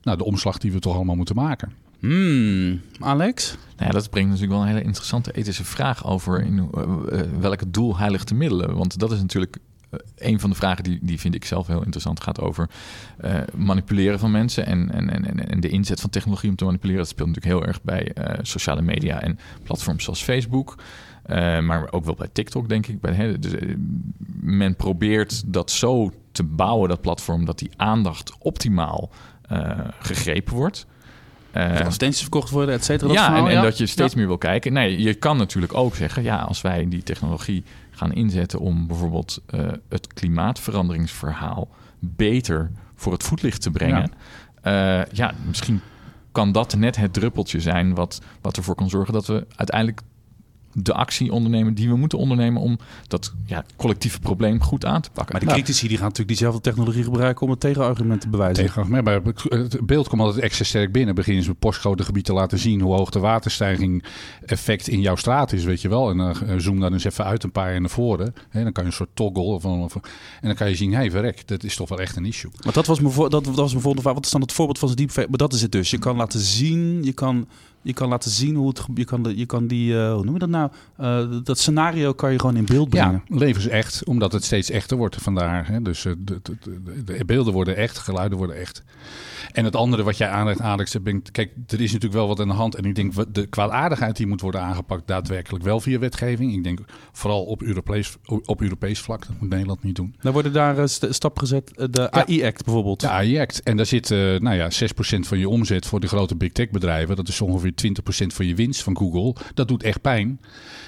nou, 0.01 0.17
de 0.17 0.25
omslag 0.25 0.57
die 0.57 0.71
we 0.71 0.79
toch 0.79 0.95
allemaal 0.95 1.15
moeten 1.15 1.35
maken. 1.35 1.71
Hmm, 1.99 2.81
Alex? 2.99 3.57
Nou 3.75 3.87
ja, 3.87 3.89
dat 3.89 4.09
brengt 4.09 4.29
natuurlijk 4.29 4.57
wel 4.57 4.61
een 4.61 4.73
hele 4.73 4.83
interessante 4.83 5.31
ethische 5.31 5.63
vraag 5.63 6.05
over 6.05 6.41
in 6.41 6.57
uh, 6.57 7.21
welke 7.39 7.71
doel 7.71 7.97
heiligt 7.97 8.27
de 8.27 8.35
middelen. 8.35 8.75
Want 8.75 8.99
dat 8.99 9.11
is 9.11 9.19
natuurlijk 9.19 9.57
een 10.17 10.39
van 10.39 10.49
de 10.49 10.55
vragen 10.55 10.83
die, 10.83 10.99
die 11.01 11.19
vind 11.19 11.35
ik 11.35 11.45
zelf 11.45 11.67
heel 11.67 11.83
interessant 11.83 12.19
gaat 12.19 12.39
over 12.41 12.69
uh, 13.25 13.37
manipuleren 13.55 14.19
van 14.19 14.31
mensen 14.31 14.65
en, 14.65 14.91
en, 14.91 15.09
en, 15.09 15.49
en 15.49 15.59
de 15.59 15.69
inzet 15.69 16.01
van 16.01 16.09
technologie 16.09 16.49
om 16.49 16.55
te 16.55 16.65
manipuleren. 16.65 17.01
Dat 17.01 17.11
speelt 17.11 17.27
natuurlijk 17.27 17.55
heel 17.55 17.67
erg 17.67 17.81
bij 17.81 18.15
sociale 18.41 18.81
media 18.81 19.21
en 19.21 19.39
platforms 19.63 20.03
zoals 20.03 20.23
Facebook. 20.23 20.75
Maar 21.65 21.91
ook 21.91 22.05
wel 22.05 22.15
bij 22.15 22.29
TikTok, 22.31 22.69
denk 22.69 22.87
ik. 22.87 23.01
Bij, 23.01 23.39
dus, 23.39 23.53
men 24.41 24.75
probeert 24.75 25.53
dat 25.53 25.71
zo 25.71 26.11
te 26.31 26.43
bouwen, 26.43 26.89
dat 26.89 27.01
platform, 27.01 27.45
dat 27.45 27.59
die 27.59 27.71
aandacht 27.75 28.33
optimaal 28.39 29.09
gegrepen 29.99 30.53
wordt. 30.53 30.85
Uh, 31.53 31.63
advertenties 31.63 32.21
verkocht 32.21 32.49
worden, 32.49 32.75
et 32.75 32.83
cetera. 32.83 33.13
Ja, 33.13 33.37
en, 33.37 33.47
en 33.47 33.61
dat 33.61 33.77
je 33.77 33.85
steeds 33.85 34.15
meer 34.15 34.27
wil 34.27 34.37
kijken. 34.37 34.73
Nee, 34.73 35.01
je 35.01 35.13
kan 35.13 35.37
natuurlijk 35.37 35.73
ook 35.73 35.95
zeggen, 35.95 36.23
ja, 36.23 36.37
als 36.37 36.61
wij 36.61 36.89
die 36.89 37.03
technologie 37.03 37.63
gaan 37.91 38.13
inzetten 38.13 38.59
om 38.59 38.87
bijvoorbeeld 38.87 39.41
uh, 39.49 39.67
het 39.89 40.13
klimaatveranderingsverhaal 40.13 41.67
beter 41.99 42.71
voor 42.95 43.11
het 43.11 43.23
voetlicht 43.23 43.61
te 43.61 43.71
brengen. 43.71 44.11
Ja, 44.63 44.99
uh, 45.01 45.11
ja 45.11 45.33
misschien 45.45 45.81
kan 46.31 46.51
dat 46.51 46.75
net 46.75 46.95
het 46.95 47.13
druppeltje 47.13 47.59
zijn 47.59 47.93
wat, 47.93 48.21
wat 48.41 48.57
ervoor 48.57 48.75
kan 48.75 48.89
zorgen 48.89 49.13
dat 49.13 49.25
we 49.25 49.47
uiteindelijk 49.55 50.01
de 50.77 50.93
actie 50.93 51.31
ondernemen 51.31 51.73
die 51.73 51.89
we 51.89 51.95
moeten 51.95 52.17
ondernemen 52.17 52.61
om 52.61 52.77
dat 53.07 53.33
ja, 53.45 53.65
collectieve 53.75 54.19
probleem 54.19 54.61
goed 54.61 54.85
aan 54.85 55.01
te 55.01 55.09
pakken. 55.09 55.35
Maar 55.35 55.45
de 55.45 55.51
critici 55.51 55.87
die 55.87 55.97
gaan 55.97 56.05
natuurlijk 56.05 56.37
diezelfde 56.37 56.61
technologie 56.61 57.03
gebruiken 57.03 57.43
om 57.43 57.49
het 57.49 57.59
tegenargument 57.59 58.21
te 58.21 58.29
bewijzen. 58.29 58.65
Tegenargument, 58.65 59.03
maar 59.05 59.21
het 59.59 59.85
beeld 59.85 60.07
komt 60.07 60.21
altijd 60.21 60.43
extra 60.43 60.65
sterk 60.65 60.91
binnen. 60.91 61.15
Beginnen 61.15 61.43
ze 61.43 61.49
met 61.49 61.59
postcode 61.59 62.03
gebied 62.03 62.25
te 62.25 62.33
laten 62.33 62.59
zien 62.59 62.81
hoe 62.81 62.93
hoog 62.93 63.09
de 63.09 63.19
waterstijging 63.19 64.03
effect 64.45 64.87
in 64.87 65.01
jouw 65.01 65.15
straat 65.15 65.53
is, 65.53 65.63
weet 65.63 65.81
je 65.81 65.89
wel. 65.89 66.09
En 66.09 66.17
dan 66.17 66.35
uh, 66.43 66.53
zoom 66.57 66.79
dan 66.79 66.93
eens 66.93 67.03
even 67.03 67.25
uit 67.25 67.43
een 67.43 67.51
paar 67.51 67.71
jaar 67.71 67.81
naar 67.81 67.89
voren. 67.89 68.33
Hè, 68.49 68.63
dan 68.63 68.71
kan 68.71 68.83
je 68.83 68.89
een 68.89 68.95
soort 68.95 69.09
toggle 69.13 69.43
of, 69.43 69.65
of, 69.65 69.95
en 69.95 70.01
dan 70.41 70.55
kan 70.55 70.69
je 70.69 70.75
zien, 70.75 70.91
hé 70.91 70.97
hey, 70.97 71.11
verrek, 71.11 71.47
dat 71.47 71.63
is 71.63 71.75
toch 71.75 71.89
wel 71.89 71.99
echt 71.99 72.15
een 72.15 72.25
issue. 72.25 72.51
Maar 72.63 72.73
dat 72.73 72.85
was 72.85 72.99
mijn, 72.99 73.13
voor, 73.13 73.29
dat, 73.29 73.45
dat 73.45 73.55
was 73.55 73.69
mijn 73.69 73.81
volgende 73.81 74.01
vraag. 74.01 74.13
Wat 74.15 74.25
is 74.25 74.31
dan 74.31 74.41
het 74.41 74.51
voorbeeld 74.51 74.79
van 74.79 74.87
zijn 74.87 74.99
deepfake? 74.99 75.29
Maar 75.29 75.37
dat 75.37 75.53
is 75.53 75.61
het 75.61 75.71
dus. 75.71 75.89
Je 75.89 75.99
kan 75.99 76.15
laten 76.15 76.39
zien, 76.39 77.03
je 77.03 77.13
kan 77.13 77.47
je 77.85 77.93
kan 77.93 78.09
laten 78.09 78.31
zien 78.31 78.55
hoe 78.55 78.67
het 78.67 78.85
je 78.93 79.05
kan, 79.05 79.33
je 79.35 79.45
kan 79.45 79.67
die, 79.67 79.93
uh, 79.93 80.13
hoe 80.13 80.23
noem 80.23 80.33
je 80.33 80.39
dat 80.39 80.49
nou? 80.49 80.69
Uh, 80.99 81.43
dat 81.43 81.59
scenario 81.59 82.13
kan 82.13 82.31
je 82.31 82.39
gewoon 82.39 82.55
in 82.55 82.65
beeld 82.65 82.89
brengen. 82.89 83.23
Ja, 83.27 83.37
levens 83.37 84.03
omdat 84.03 84.31
het 84.31 84.43
steeds 84.43 84.69
echter 84.69 84.97
wordt 84.97 85.15
vandaar. 85.15 85.67
Hè? 85.67 85.81
Dus 85.81 86.05
uh, 86.05 86.13
de, 86.17 86.39
de, 86.43 87.03
de, 87.03 87.25
beelden 87.25 87.53
worden 87.53 87.75
echt, 87.75 87.97
geluiden 87.97 88.37
worden 88.37 88.55
echt. 88.55 88.83
En 89.51 89.65
het 89.65 89.75
andere 89.75 90.03
wat 90.03 90.17
jij 90.17 90.29
aanlegt, 90.29 90.61
Alex, 90.61 91.01
ben, 91.01 91.21
kijk, 91.31 91.51
er 91.67 91.81
is 91.81 91.91
natuurlijk 91.91 92.13
wel 92.13 92.27
wat 92.27 92.39
aan 92.39 92.47
de 92.47 92.53
hand. 92.53 92.75
En 92.75 92.85
ik 92.85 92.95
denk, 92.95 93.33
de 93.33 93.45
kwaadaardigheid 93.45 94.17
die 94.17 94.27
moet 94.27 94.41
worden 94.41 94.61
aangepakt, 94.61 95.07
daadwerkelijk 95.07 95.63
wel 95.63 95.79
via 95.79 95.99
wetgeving. 95.99 96.53
Ik 96.53 96.63
denk 96.63 96.79
vooral 97.11 97.43
op 97.43 97.61
Europees, 97.61 98.15
op 98.45 98.61
Europees 98.61 98.99
vlak, 98.99 99.27
dat 99.27 99.35
moet 99.39 99.49
Nederland 99.49 99.83
niet 99.83 99.95
doen. 99.95 100.15
Dan 100.21 100.33
worden 100.33 100.53
daar 100.53 100.89
stappen 100.89 101.41
gezet, 101.41 101.71
de 101.91 102.11
AI-act 102.11 102.63
bijvoorbeeld. 102.63 102.99
De 102.99 103.09
AI-act. 103.09 103.63
En 103.63 103.77
daar 103.77 103.85
zit, 103.85 104.09
nou 104.09 104.53
ja, 104.53 104.69
6% 104.71 105.19
van 105.19 105.37
je 105.37 105.49
omzet 105.49 105.85
voor 105.85 105.99
de 105.99 106.07
grote 106.07 106.35
big 106.35 106.51
tech 106.51 106.69
bedrijven. 106.69 107.15
Dat 107.15 107.27
is 107.27 107.41
ongeveer 107.41 107.74
20% 107.83 108.25
van 108.27 108.45
je 108.45 108.55
winst 108.55 108.83
van 108.83 108.97
Google. 108.97 109.35
Dat 109.53 109.67
doet 109.67 109.83
echt 109.83 110.01
pijn. 110.01 110.39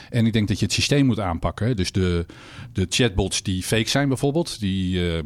En 0.10 0.26
ik 0.26 0.34
denk 0.34 0.48
dat 0.48 0.60
je 0.60 0.66
het 0.66 0.74
systeem 0.74 1.06
moet 1.06 1.20
aanpakken. 1.20 1.76
Dus 1.76 1.92
de, 1.92 2.26
de 2.74 2.86
chatbots 2.90 3.44
die 3.44 3.64
fake 3.64 3.90
zijn 3.90 4.08
bijvoorbeeld, 4.08 4.60
die, 4.60 5.00
uh, 5.00 5.20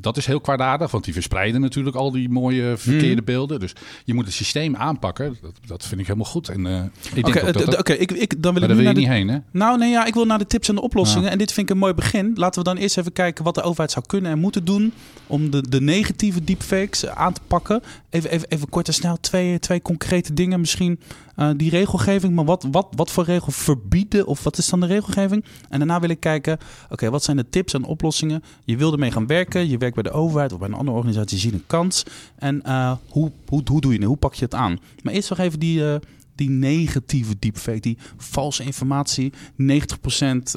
dat 0.00 0.16
is 0.16 0.26
heel 0.26 0.40
kwaadaardig. 0.40 0.90
Want 0.90 1.04
die 1.04 1.12
verspreiden 1.12 1.60
natuurlijk 1.60 1.96
al 1.96 2.10
die 2.10 2.28
mooie 2.28 2.76
verkeerde 2.76 3.14
hmm. 3.14 3.24
beelden. 3.24 3.60
Dus 3.60 3.72
je 4.04 4.14
moet 4.14 4.24
het 4.24 4.34
systeem 4.34 4.76
aanpakken. 4.76 5.36
Dat, 5.42 5.54
dat 5.66 5.86
vind 5.86 6.00
ik 6.00 6.06
helemaal 6.06 6.30
goed. 6.30 6.48
En 6.48 6.66
uh, 6.66 6.82
ik 7.14 7.24
denk 7.24 7.54
dat... 7.54 7.88
Ik, 7.88 8.12
ik, 8.12 8.42
dan 8.42 8.54
wil 8.54 8.68
maar 8.68 8.78
ik 8.78 8.86
je 8.86 8.92
niet 8.92 9.08
heen, 9.08 9.28
hè? 9.28 9.38
Nou, 9.50 9.78
nee, 9.78 9.90
ja, 9.90 10.04
ik 10.04 10.14
wil 10.14 10.24
naar 10.24 10.38
de 10.38 10.46
tips 10.46 10.68
en 10.68 10.74
de 10.74 10.80
oplossingen. 10.80 11.30
En 11.30 11.38
dit 11.38 11.52
vind 11.52 11.68
ik 11.68 11.74
een 11.74 11.80
mooi 11.80 11.94
begin. 11.94 12.32
Laten 12.34 12.62
we 12.62 12.68
dan 12.68 12.76
eerst 12.76 12.98
even 12.98 13.12
kijken 13.12 13.44
wat 13.44 13.54
de 13.54 13.62
overheid 13.62 13.90
zou 13.90 14.06
kunnen 14.06 14.30
en 14.30 14.38
moeten 14.38 14.64
doen... 14.64 14.92
om 15.26 15.50
de, 15.50 15.68
de 15.68 15.80
negatieve 15.80 16.44
deepfakes 16.44 17.06
aan 17.06 17.32
te 17.32 17.40
pakken. 17.46 17.82
Even, 18.10 18.30
even, 18.30 18.48
even 18.48 18.68
kort 18.68 18.86
en 18.86 18.94
snel 18.94 19.20
twee, 19.20 19.58
twee 19.58 19.82
concrete 19.82 20.34
dingen 20.34 20.60
misschien... 20.60 20.99
Uh, 21.36 21.50
die 21.56 21.70
regelgeving, 21.70 22.34
maar 22.34 22.44
wat, 22.44 22.66
wat, 22.70 22.88
wat 22.96 23.10
voor 23.10 23.24
regel 23.24 23.52
verbieden 23.52 24.26
of 24.26 24.44
wat 24.44 24.58
is 24.58 24.68
dan 24.68 24.80
de 24.80 24.86
regelgeving? 24.86 25.44
En 25.68 25.78
daarna 25.78 26.00
wil 26.00 26.08
ik 26.08 26.20
kijken, 26.20 26.58
oké, 26.88 27.10
wat 27.10 27.24
zijn 27.24 27.36
de 27.36 27.48
tips 27.50 27.72
en 27.72 27.84
oplossingen? 27.84 28.42
Je 28.64 28.76
wil 28.76 28.92
ermee 28.92 29.10
gaan 29.10 29.26
werken, 29.26 29.68
je 29.68 29.78
werkt 29.78 29.94
bij 29.94 30.02
de 30.02 30.10
overheid 30.10 30.52
of 30.52 30.58
bij 30.58 30.68
een 30.68 30.74
andere 30.74 30.96
organisatie, 30.96 31.36
je 31.36 31.42
ziet 31.42 31.52
een 31.52 31.66
kans. 31.66 32.04
En 32.36 32.62
uh, 32.66 32.92
hoe, 33.08 33.32
hoe, 33.48 33.62
hoe 33.64 33.80
doe 33.80 33.92
je 33.92 33.98
het? 33.98 34.06
Hoe 34.06 34.16
pak 34.16 34.34
je 34.34 34.44
het 34.44 34.54
aan? 34.54 34.78
Maar 35.02 35.12
eerst 35.12 35.30
nog 35.30 35.38
even 35.38 35.58
die, 35.58 35.80
uh, 35.80 35.94
die 36.34 36.50
negatieve 36.50 37.36
deepfake, 37.38 37.80
die 37.80 37.98
valse 38.16 38.62
informatie, 38.62 39.32
90% 39.32 39.34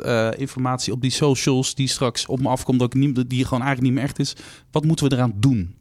uh, 0.05 0.29
informatie 0.37 0.93
op 0.93 1.01
die 1.01 1.11
socials 1.11 1.75
die 1.75 1.87
straks 1.87 2.25
op 2.25 2.39
me 2.39 2.49
afkomt, 2.49 2.93
niet, 2.93 3.29
die 3.29 3.43
gewoon 3.43 3.63
eigenlijk 3.63 3.81
niet 3.81 3.93
meer 3.93 4.03
echt 4.03 4.19
is. 4.19 4.35
Wat 4.71 4.85
moeten 4.85 5.09
we 5.09 5.15
eraan 5.15 5.33
doen? 5.35 5.75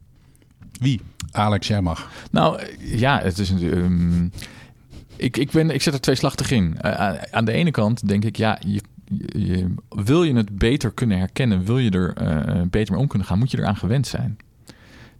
Wie? 0.83 1.01
Alex, 1.31 1.67
jij 1.67 1.81
mag. 1.81 2.09
Nou 2.31 2.61
ja, 2.79 3.19
het 3.19 3.39
is 3.39 3.49
een. 3.49 3.63
Um, 3.63 4.31
ik, 5.15 5.37
ik, 5.37 5.51
ben, 5.51 5.69
ik 5.69 5.81
zet 5.81 5.93
er 5.93 6.01
tweeslachtig 6.01 6.51
in. 6.51 6.77
Uh, 6.85 7.13
aan 7.31 7.45
de 7.45 7.51
ene 7.51 7.71
kant 7.71 8.07
denk 8.07 8.25
ik, 8.25 8.35
ja, 8.35 8.59
je, 8.67 8.81
je, 9.39 9.73
wil 9.89 10.23
je 10.23 10.35
het 10.35 10.57
beter 10.57 10.91
kunnen 10.91 11.17
herkennen, 11.17 11.65
wil 11.65 11.77
je 11.77 11.89
er 11.89 12.13
uh, 12.21 12.61
beter 12.69 12.93
mee 12.93 13.01
om 13.01 13.07
kunnen 13.07 13.27
gaan, 13.27 13.39
moet 13.39 13.51
je 13.51 13.57
eraan 13.57 13.75
gewend 13.75 14.07
zijn. 14.07 14.37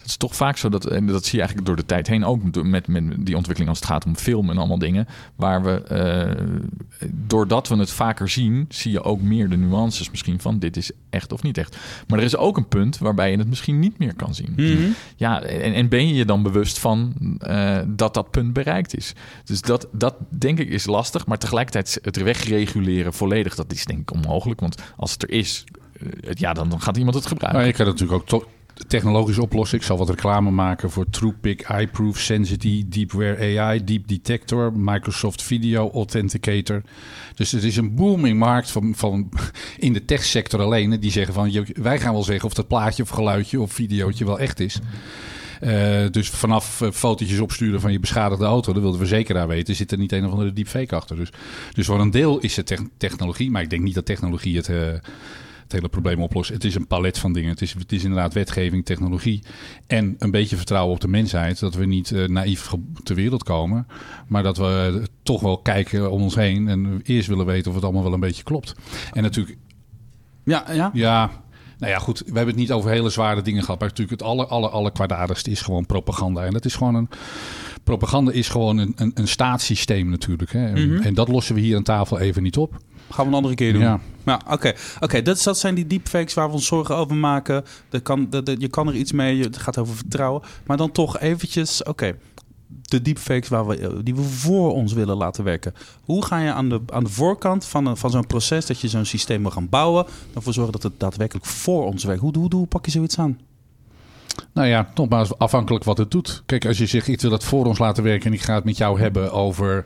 Het 0.03 0.11
is 0.11 0.17
toch 0.17 0.35
vaak 0.35 0.57
zo 0.57 0.69
dat, 0.69 0.85
en 0.85 1.05
dat 1.05 1.25
zie 1.25 1.33
je 1.33 1.37
eigenlijk 1.37 1.67
door 1.67 1.75
de 1.75 1.85
tijd 1.85 2.07
heen 2.07 2.25
ook 2.25 2.63
met, 2.63 2.87
met 2.87 3.25
die 3.25 3.35
ontwikkeling 3.35 3.69
als 3.69 3.79
het 3.79 3.87
gaat 3.87 4.05
om 4.05 4.15
film 4.15 4.49
en 4.49 4.57
allemaal 4.57 4.77
dingen, 4.77 5.07
waar 5.35 5.63
we, 5.63 5.83
uh, 5.91 7.07
doordat 7.11 7.67
we 7.67 7.75
het 7.75 7.91
vaker 7.91 8.29
zien, 8.29 8.65
zie 8.69 8.91
je 8.91 9.03
ook 9.03 9.21
meer 9.21 9.49
de 9.49 9.57
nuances 9.57 10.09
misschien 10.09 10.39
van 10.39 10.59
dit 10.59 10.77
is 10.77 10.91
echt 11.09 11.31
of 11.31 11.43
niet 11.43 11.57
echt. 11.57 11.77
Maar 12.07 12.19
er 12.19 12.25
is 12.25 12.35
ook 12.35 12.57
een 12.57 12.67
punt 12.67 12.97
waarbij 12.97 13.31
je 13.31 13.37
het 13.37 13.47
misschien 13.47 13.79
niet 13.79 13.97
meer 13.97 14.15
kan 14.15 14.35
zien. 14.35 14.53
Mm 14.55 14.75
-hmm. 14.75 14.95
Ja, 15.15 15.41
en, 15.41 15.73
en, 15.73 15.89
ben 15.89 16.07
je 16.07 16.13
je 16.13 16.25
dan 16.25 16.43
bewust 16.43 16.79
van 16.79 17.13
uh, 17.47 17.79
dat 17.87 18.13
dat 18.13 18.31
punt 18.31 18.53
bereikt 18.53 18.97
is? 18.97 19.13
Dus 19.43 19.61
dat, 19.61 19.87
dat 19.91 20.15
denk 20.29 20.59
ik 20.59 20.69
is 20.69 20.85
lastig, 20.85 21.25
maar 21.25 21.37
tegelijkertijd 21.37 21.99
het 22.01 22.17
wegreguleren 22.17 23.13
volledig, 23.13 23.55
dat 23.55 23.73
is 23.73 23.85
denk 23.85 23.99
ik 23.99 24.11
onmogelijk. 24.11 24.59
Want 24.59 24.75
als 24.97 25.11
het 25.11 25.23
er 25.23 25.31
is, 25.31 25.63
ja, 26.29 26.53
dan, 26.53 26.69
dan 26.69 26.81
gaat 26.81 26.97
iemand 26.97 27.15
het 27.15 27.25
gebruiken. 27.25 27.61
Nou, 27.61 27.71
je 27.71 27.77
kan 27.77 27.87
het 27.87 27.99
natuurlijk 27.99 28.21
ook 28.21 28.27
toch 28.27 28.51
technologische 28.87 29.41
oplossing. 29.41 29.81
Ik 29.81 29.87
zal 29.87 29.97
wat 29.97 30.09
reclame 30.09 30.51
maken 30.51 30.91
voor 30.91 31.09
TruePic, 31.09 31.69
iProof, 31.69 32.19
Sensity, 32.19 32.85
Deepware 32.87 33.59
AI, 33.59 33.83
Deep 33.83 34.07
Detector, 34.07 34.71
Microsoft 34.75 35.41
Video 35.41 35.91
Authenticator. 35.91 36.81
Dus 37.35 37.51
het 37.51 37.63
is 37.63 37.77
een 37.77 37.95
booming 37.95 38.39
markt 38.39 38.71
van, 38.71 38.93
van 38.95 39.29
in 39.77 39.93
de 39.93 40.05
techsector 40.05 40.61
alleen. 40.61 40.99
Die 40.99 41.11
zeggen 41.11 41.33
van, 41.33 41.65
wij 41.73 41.99
gaan 41.99 42.13
wel 42.13 42.23
zeggen 42.23 42.45
of 42.45 42.53
dat 42.53 42.67
plaatje 42.67 43.03
of 43.03 43.09
geluidje 43.09 43.61
of 43.61 43.73
videootje 43.73 44.25
wel 44.25 44.39
echt 44.39 44.59
is. 44.59 44.79
Uh, 45.61 46.05
dus 46.11 46.29
vanaf 46.29 46.81
uh, 46.81 46.91
fotootjes 46.91 47.39
opsturen 47.39 47.81
van 47.81 47.91
je 47.91 47.99
beschadigde 47.99 48.45
auto, 48.45 48.73
dat 48.73 48.81
wilden 48.81 48.99
we 48.99 49.05
zeker 49.05 49.37
aan 49.37 49.47
weten, 49.47 49.75
zit 49.75 49.91
er 49.91 49.97
niet 49.97 50.11
een 50.11 50.25
of 50.25 50.31
andere 50.31 50.53
deepfake 50.53 50.95
achter. 50.95 51.15
Dus, 51.15 51.29
dus 51.73 51.85
voor 51.85 51.99
een 51.99 52.11
deel 52.11 52.39
is 52.39 52.55
het 52.55 52.65
te 52.65 52.77
technologie, 52.97 53.51
maar 53.51 53.61
ik 53.61 53.69
denk 53.69 53.83
niet 53.83 53.95
dat 53.95 54.05
technologie 54.05 54.57
het... 54.57 54.69
Uh, 54.69 54.93
hele 55.71 55.89
probleem 55.89 56.21
oplossen. 56.21 56.55
Het 56.55 56.63
is 56.63 56.75
een 56.75 56.87
palet 56.87 57.19
van 57.19 57.33
dingen. 57.33 57.49
Het 57.49 57.61
is, 57.61 57.73
het 57.73 57.91
is 57.91 58.03
inderdaad 58.03 58.33
wetgeving, 58.33 58.85
technologie 58.85 59.43
en 59.87 60.15
een 60.19 60.31
beetje 60.31 60.55
vertrouwen 60.55 60.93
op 60.93 61.01
de 61.01 61.07
mensheid. 61.07 61.59
Dat 61.59 61.75
we 61.75 61.85
niet 61.85 62.11
uh, 62.11 62.27
naïef 62.27 62.71
ter 63.03 63.15
wereld 63.15 63.43
komen, 63.43 63.87
maar 64.27 64.43
dat 64.43 64.57
we 64.57 65.03
toch 65.23 65.41
wel 65.41 65.57
kijken 65.57 66.11
om 66.11 66.21
ons 66.21 66.35
heen 66.35 66.67
en 66.67 67.01
eerst 67.03 67.27
willen 67.27 67.45
weten 67.45 67.69
of 67.69 67.75
het 67.75 67.83
allemaal 67.83 68.03
wel 68.03 68.13
een 68.13 68.19
beetje 68.19 68.43
klopt. 68.43 68.75
En 69.11 69.23
natuurlijk. 69.23 69.57
Ja, 70.43 70.65
ja. 70.71 70.91
Ja, 70.93 71.31
nou 71.77 71.91
ja, 71.91 71.99
goed, 71.99 72.19
we 72.19 72.25
hebben 72.25 72.47
het 72.47 72.55
niet 72.55 72.71
over 72.71 72.89
hele 72.89 73.09
zware 73.09 73.41
dingen 73.41 73.63
gehad. 73.63 73.79
Maar 73.79 73.89
natuurlijk 73.89 74.19
het 74.19 74.29
aller, 74.29 74.45
aller, 74.45 74.69
aller 74.69 74.91
kwaadaardigste 74.91 75.51
is 75.51 75.61
gewoon 75.61 75.85
propaganda. 75.85 76.45
En 76.45 76.53
dat 76.53 76.65
is 76.65 76.75
gewoon 76.75 76.95
een... 76.95 77.09
Propaganda 77.83 78.31
is 78.31 78.49
gewoon 78.49 78.77
een, 78.77 78.93
een, 78.95 79.11
een 79.15 79.27
staatssysteem 79.27 80.09
natuurlijk. 80.09 80.51
Hè. 80.51 80.71
Mhm. 80.71 81.01
En 81.01 81.13
dat 81.13 81.27
lossen 81.27 81.55
we 81.55 81.61
hier 81.61 81.75
aan 81.75 81.83
tafel 81.83 82.19
even 82.19 82.43
niet 82.43 82.57
op. 82.57 82.77
Gaan 83.09 83.25
we 83.25 83.31
een 83.31 83.37
andere 83.37 83.55
keer 83.55 83.73
doen. 83.73 83.81
Ja. 83.81 83.99
Ja, 84.25 84.41
oké. 84.49 84.73
Oké, 84.99 85.21
dat, 85.21 85.43
dat 85.43 85.57
zijn 85.59 85.75
die 85.75 85.87
deepfakes 85.87 86.33
waar 86.33 86.47
we 86.47 86.53
ons 86.53 86.65
zorgen 86.65 86.95
over 86.95 87.15
maken. 87.15 87.63
Dat 87.89 88.01
kan, 88.01 88.27
dat, 88.29 88.45
dat- 88.45 88.61
je 88.61 88.67
kan 88.67 88.87
er 88.87 88.95
iets 88.95 89.11
mee, 89.11 89.41
het 89.43 89.57
gaat 89.57 89.77
over 89.77 89.95
vertrouwen. 89.95 90.41
Maar 90.65 90.77
dan 90.77 90.91
toch 90.91 91.19
eventjes, 91.19 91.83
oké. 91.83 92.15
De 92.81 93.01
deepfakes 93.01 93.47
waar 93.49 93.67
we, 93.67 94.03
die 94.03 94.15
we 94.15 94.21
voor 94.21 94.73
ons 94.73 94.93
willen 94.93 95.17
laten 95.17 95.43
werken. 95.43 95.73
Hoe 96.03 96.25
ga 96.25 96.39
je 96.39 96.51
aan 96.51 96.69
de, 96.69 96.81
aan 96.93 97.03
de 97.03 97.09
voorkant 97.09 97.65
van, 97.65 97.85
een- 97.85 97.97
van 97.97 98.09
zo'n 98.09 98.27
proces 98.27 98.65
dat 98.65 98.79
je 98.79 98.87
zo'n 98.87 99.05
systeem 99.05 99.41
wil 99.41 99.51
gaan 99.51 99.69
bouwen, 99.69 100.05
ervoor 100.35 100.53
zorgen 100.53 100.73
dat 100.73 100.83
het 100.83 100.99
daadwerkelijk 100.99 101.45
voor 101.45 101.85
ons 101.85 102.03
werkt? 102.03 102.21
Hoe, 102.21 102.37
hoe, 102.37 102.55
hoe 102.55 102.67
pak 102.67 102.85
je 102.85 102.91
zoiets 102.91 103.19
aan? 103.19 103.39
Nou 104.53 104.67
ja, 104.67 104.91
nogmaals, 104.95 105.37
afhankelijk 105.37 105.83
wat 105.83 105.97
het 105.97 106.11
doet. 106.11 106.43
Kijk, 106.45 106.65
als 106.65 106.77
je 106.77 106.85
zegt, 106.85 107.07
ik 107.07 107.21
wil 107.21 107.29
dat 107.29 107.43
voor 107.43 107.65
ons 107.65 107.77
laten 107.79 108.03
werken 108.03 108.25
en 108.27 108.33
ik 108.33 108.41
ga 108.41 108.55
het 108.55 108.63
met 108.63 108.77
jou 108.77 108.99
hebben 108.99 109.31
over 109.31 109.83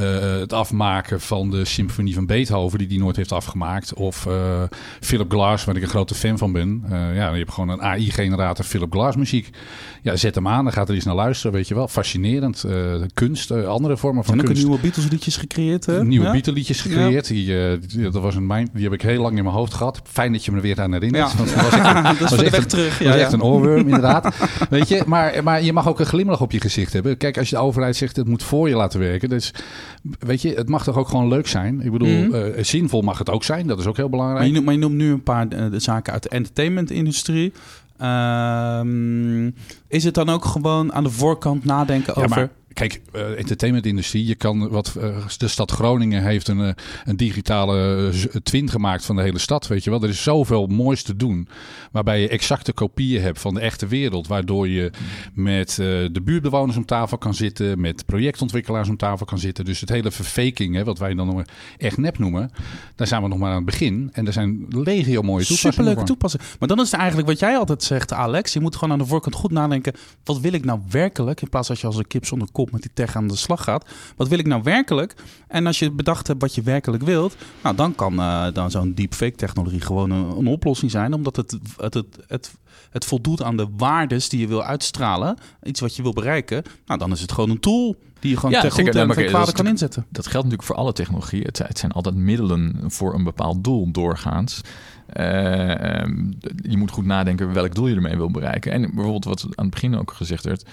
het 0.00 0.52
afmaken 0.52 1.20
van 1.20 1.50
de 1.50 1.64
symfonie 1.64 2.14
van 2.14 2.26
Beethoven, 2.26 2.78
die 2.78 2.88
die 2.88 2.98
nooit 2.98 3.16
heeft 3.16 3.32
afgemaakt. 3.32 3.94
Of 3.94 4.26
uh, 4.26 4.62
Philip 5.00 5.30
Glass, 5.30 5.64
waar 5.64 5.76
ik 5.76 5.82
een 5.82 5.88
grote 5.88 6.14
fan 6.14 6.38
van 6.38 6.52
ben. 6.52 6.84
Uh, 6.84 7.16
ja, 7.16 7.30
je 7.32 7.38
hebt 7.38 7.52
gewoon 7.52 7.68
een 7.68 7.82
AI-generator 7.82 8.64
Philip 8.64 8.92
Glass 8.92 9.16
muziek. 9.16 9.50
Ja, 10.02 10.16
zet 10.16 10.34
hem 10.34 10.48
aan, 10.48 10.64
dan 10.64 10.72
gaat 10.72 10.88
er 10.88 10.94
eens 10.94 11.04
naar 11.04 11.14
luisteren, 11.14 11.52
weet 11.52 11.68
je 11.68 11.74
wel. 11.74 11.88
Fascinerend. 11.88 12.64
kunst, 13.14 13.50
andere 13.50 13.96
vormen 13.96 14.24
van 14.24 14.38
en 14.38 14.44
kunst. 14.44 14.62
En 14.62 14.68
ook 14.68 14.68
nieuwe 14.68 14.82
Beatles 14.82 15.10
liedjes 15.10 15.36
gecreëerd, 15.36 15.86
hè? 15.86 16.04
Nieuwe 16.04 16.26
ja? 16.26 16.32
Beatles 16.32 16.56
liedjes 16.56 16.80
gecreëerd. 16.80 17.28
Ja. 17.28 17.76
Die, 17.76 18.10
dat 18.10 18.22
was 18.22 18.34
een 18.34 18.46
mind, 18.46 18.70
die 18.72 18.84
heb 18.84 18.92
ik 18.92 19.02
heel 19.02 19.22
lang 19.22 19.36
in 19.36 19.44
mijn 19.44 19.56
hoofd 19.56 19.74
gehad. 19.74 20.00
Fijn 20.04 20.32
dat 20.32 20.44
je 20.44 20.50
me 20.50 20.56
er 20.56 20.62
weer 20.62 20.80
aan 20.80 20.92
herinnert. 20.92 21.30
Ja. 21.30 21.36
Want 21.36 21.54
was 21.54 21.72
echt, 21.78 22.18
dat 22.18 22.30
was 22.30 22.42
echt, 22.42 22.56
een, 22.56 22.66
terug. 22.66 22.98
Ja, 22.98 23.06
was 23.06 23.16
echt 23.16 23.32
een 23.32 23.42
oorworm, 23.42 23.80
inderdaad. 23.80 24.36
weet 24.70 24.88
je, 24.88 25.02
maar, 25.06 25.42
maar 25.42 25.62
je 25.62 25.72
mag 25.72 25.88
ook 25.88 26.00
een 26.00 26.06
glimlach 26.06 26.40
op 26.40 26.52
je 26.52 26.60
gezicht 26.60 26.92
hebben. 26.92 27.16
Kijk, 27.16 27.38
als 27.38 27.48
je 27.48 27.56
de 27.56 27.62
overheid 27.62 27.96
zegt, 27.96 28.16
het 28.16 28.28
moet 28.28 28.42
voor 28.42 28.68
je 28.68 28.76
laten 28.76 29.00
werken. 29.00 29.28
Dus, 29.28 29.52
weet 30.18 30.42
je, 30.42 30.54
het 30.54 30.68
mag 30.68 30.84
toch 30.84 30.96
ook 30.96 31.08
gewoon 31.08 31.28
leuk 31.28 31.46
zijn. 31.46 31.80
Ik 31.80 31.92
bedoel, 31.92 32.08
mm 32.08 32.30
-hmm. 32.30 32.34
uh, 32.34 32.64
zinvol 32.64 33.02
mag 33.02 33.18
het 33.18 33.30
ook 33.30 33.44
zijn. 33.44 33.66
Dat 33.66 33.78
is 33.78 33.86
ook 33.86 33.96
heel 33.96 34.08
belangrijk. 34.08 34.38
Maar 34.38 34.48
je 34.48 34.52
noemt, 34.52 34.64
maar 34.64 34.74
je 34.74 34.80
noemt 34.80 34.94
nu 34.94 35.12
een 35.12 35.22
paar 35.22 35.46
uh, 35.52 35.66
zaken 35.72 36.12
uit 36.12 36.22
de 36.22 36.28
entertainment-industrie. 36.28 37.52
Uh, 38.02 38.80
is 39.88 40.04
het 40.04 40.14
dan 40.14 40.28
ook 40.28 40.44
gewoon 40.44 40.92
aan 40.92 41.04
de 41.04 41.10
voorkant 41.10 41.64
nadenken 41.64 42.12
ja, 42.16 42.22
over... 42.22 42.36
Maar 42.36 42.50
Kijk, 42.72 43.00
uh, 43.14 43.38
entertainmentindustrie. 43.38 44.26
Je 44.26 44.34
kan 44.34 44.68
wat. 44.68 44.94
Uh, 44.98 45.26
de 45.38 45.48
stad 45.48 45.70
Groningen 45.70 46.22
heeft 46.22 46.48
een, 46.48 46.58
uh, 46.58 46.70
een 47.04 47.16
digitale 47.16 48.10
twin 48.42 48.70
gemaakt 48.70 49.04
van 49.04 49.16
de 49.16 49.22
hele 49.22 49.38
stad. 49.38 49.66
Weet 49.66 49.84
je 49.84 49.90
wel. 49.90 50.02
Er 50.02 50.08
is 50.08 50.22
zoveel 50.22 50.66
moois 50.66 51.02
te 51.02 51.16
doen. 51.16 51.48
Waarbij 51.92 52.20
je 52.20 52.28
exacte 52.28 52.72
kopieën 52.72 53.22
hebt 53.22 53.40
van 53.40 53.54
de 53.54 53.60
echte 53.60 53.86
wereld. 53.86 54.26
Waardoor 54.26 54.68
je 54.68 54.90
met 55.34 55.74
de 55.76 56.20
buurtbewoners 56.24 56.76
om 56.76 56.84
tafel 56.84 57.18
kan 57.18 57.34
zitten. 57.34 57.80
Met 57.80 58.06
projectontwikkelaars 58.06 58.88
om 58.88 58.96
tafel 58.96 59.26
kan 59.26 59.38
zitten. 59.38 59.64
Dus 59.64 59.80
het 59.80 59.88
hele 59.88 60.10
verfaking, 60.10 60.74
hè, 60.74 60.84
wat 60.84 60.98
wij 60.98 61.14
dan 61.14 61.26
nog 61.26 61.42
echt 61.78 61.96
nep 61.96 62.18
noemen. 62.18 62.50
Daar 62.96 63.06
zijn 63.06 63.22
we 63.22 63.28
nog 63.28 63.38
maar 63.38 63.50
aan 63.50 63.56
het 63.56 63.64
begin. 63.64 64.10
En 64.12 64.26
er 64.26 64.32
zijn 64.32 64.66
legio 64.68 65.22
mooie 65.22 65.44
toepassingen. 65.44 65.74
Superleuke 65.74 66.04
toepassingen. 66.04 66.46
Maar 66.58 66.68
dan 66.68 66.80
is 66.80 66.90
het 66.90 67.00
eigenlijk 67.00 67.28
wat 67.28 67.38
jij 67.38 67.56
altijd 67.56 67.82
zegt, 67.82 68.12
Alex. 68.12 68.52
Je 68.52 68.60
moet 68.60 68.76
gewoon 68.76 68.92
aan 68.92 68.98
de 68.98 69.06
voorkant 69.06 69.34
goed 69.34 69.50
nadenken. 69.50 69.92
Wat 70.24 70.40
wil 70.40 70.52
ik 70.52 70.64
nou 70.64 70.80
werkelijk? 70.90 71.42
In 71.42 71.48
plaats 71.48 71.70
als 71.70 71.80
je 71.80 71.86
als 71.86 71.96
een 71.96 72.06
kip 72.06 72.26
zonder 72.26 72.48
kop 72.52 72.61
met 72.70 72.82
die 72.82 72.90
tech 72.94 73.16
aan 73.16 73.28
de 73.28 73.36
slag 73.36 73.64
gaat. 73.64 73.90
Wat 74.16 74.28
wil 74.28 74.38
ik 74.38 74.46
nou 74.46 74.62
werkelijk? 74.62 75.14
En 75.48 75.66
als 75.66 75.78
je 75.78 75.90
bedacht 75.90 76.26
hebt 76.26 76.40
wat 76.40 76.54
je 76.54 76.62
werkelijk 76.62 77.02
wilt, 77.02 77.36
nou, 77.62 77.76
dan 77.76 77.94
kan 77.94 78.14
uh, 78.14 78.46
dan 78.52 78.70
zo'n 78.70 78.94
deepfake 78.94 79.36
technologie 79.36 79.80
gewoon 79.80 80.10
een, 80.10 80.38
een, 80.38 80.46
oplossing 80.46 80.90
zijn, 80.90 81.14
omdat 81.14 81.36
het, 81.36 81.58
het, 81.76 81.94
het, 81.94 82.06
het, 82.26 82.54
het 82.90 83.04
voldoet 83.04 83.42
aan 83.42 83.56
de 83.56 83.68
waardes 83.76 84.28
die 84.28 84.40
je 84.40 84.46
wil 84.46 84.62
uitstralen, 84.62 85.36
iets 85.62 85.80
wat 85.80 85.96
je 85.96 86.02
wil 86.02 86.12
bereiken. 86.12 86.62
Nou, 86.86 86.98
dan 86.98 87.12
is 87.12 87.20
het 87.20 87.32
gewoon 87.32 87.50
een 87.50 87.60
tool 87.60 87.96
die 88.22 88.30
je 88.30 88.36
gewoon 88.36 88.50
ja, 88.50 88.60
ten 88.60 88.70
goede 88.70 88.84
zeker, 88.84 89.00
en 89.00 89.06
maar 89.06 89.16
ten 89.16 89.26
kwade 89.26 89.52
kan 89.52 89.66
inzetten. 89.66 90.06
Dat 90.08 90.26
geldt 90.26 90.46
natuurlijk 90.46 90.62
voor 90.62 90.76
alle 90.76 90.92
technologie. 90.92 91.42
Het, 91.42 91.58
het 91.58 91.78
zijn 91.78 91.92
altijd 91.92 92.14
middelen 92.14 92.80
voor 92.86 93.14
een 93.14 93.24
bepaald 93.24 93.64
doel 93.64 93.90
doorgaans. 93.90 94.60
Uh, 95.16 96.02
um, 96.02 96.38
je 96.62 96.76
moet 96.76 96.90
goed 96.90 97.04
nadenken 97.04 97.52
welk 97.52 97.74
doel 97.74 97.86
je 97.86 97.94
ermee 97.94 98.16
wil 98.16 98.30
bereiken. 98.30 98.72
En 98.72 98.80
bijvoorbeeld 98.80 99.24
wat 99.24 99.42
aan 99.42 99.64
het 99.64 99.70
begin 99.70 99.98
ook 99.98 100.12
gezegd 100.12 100.44
werd. 100.44 100.64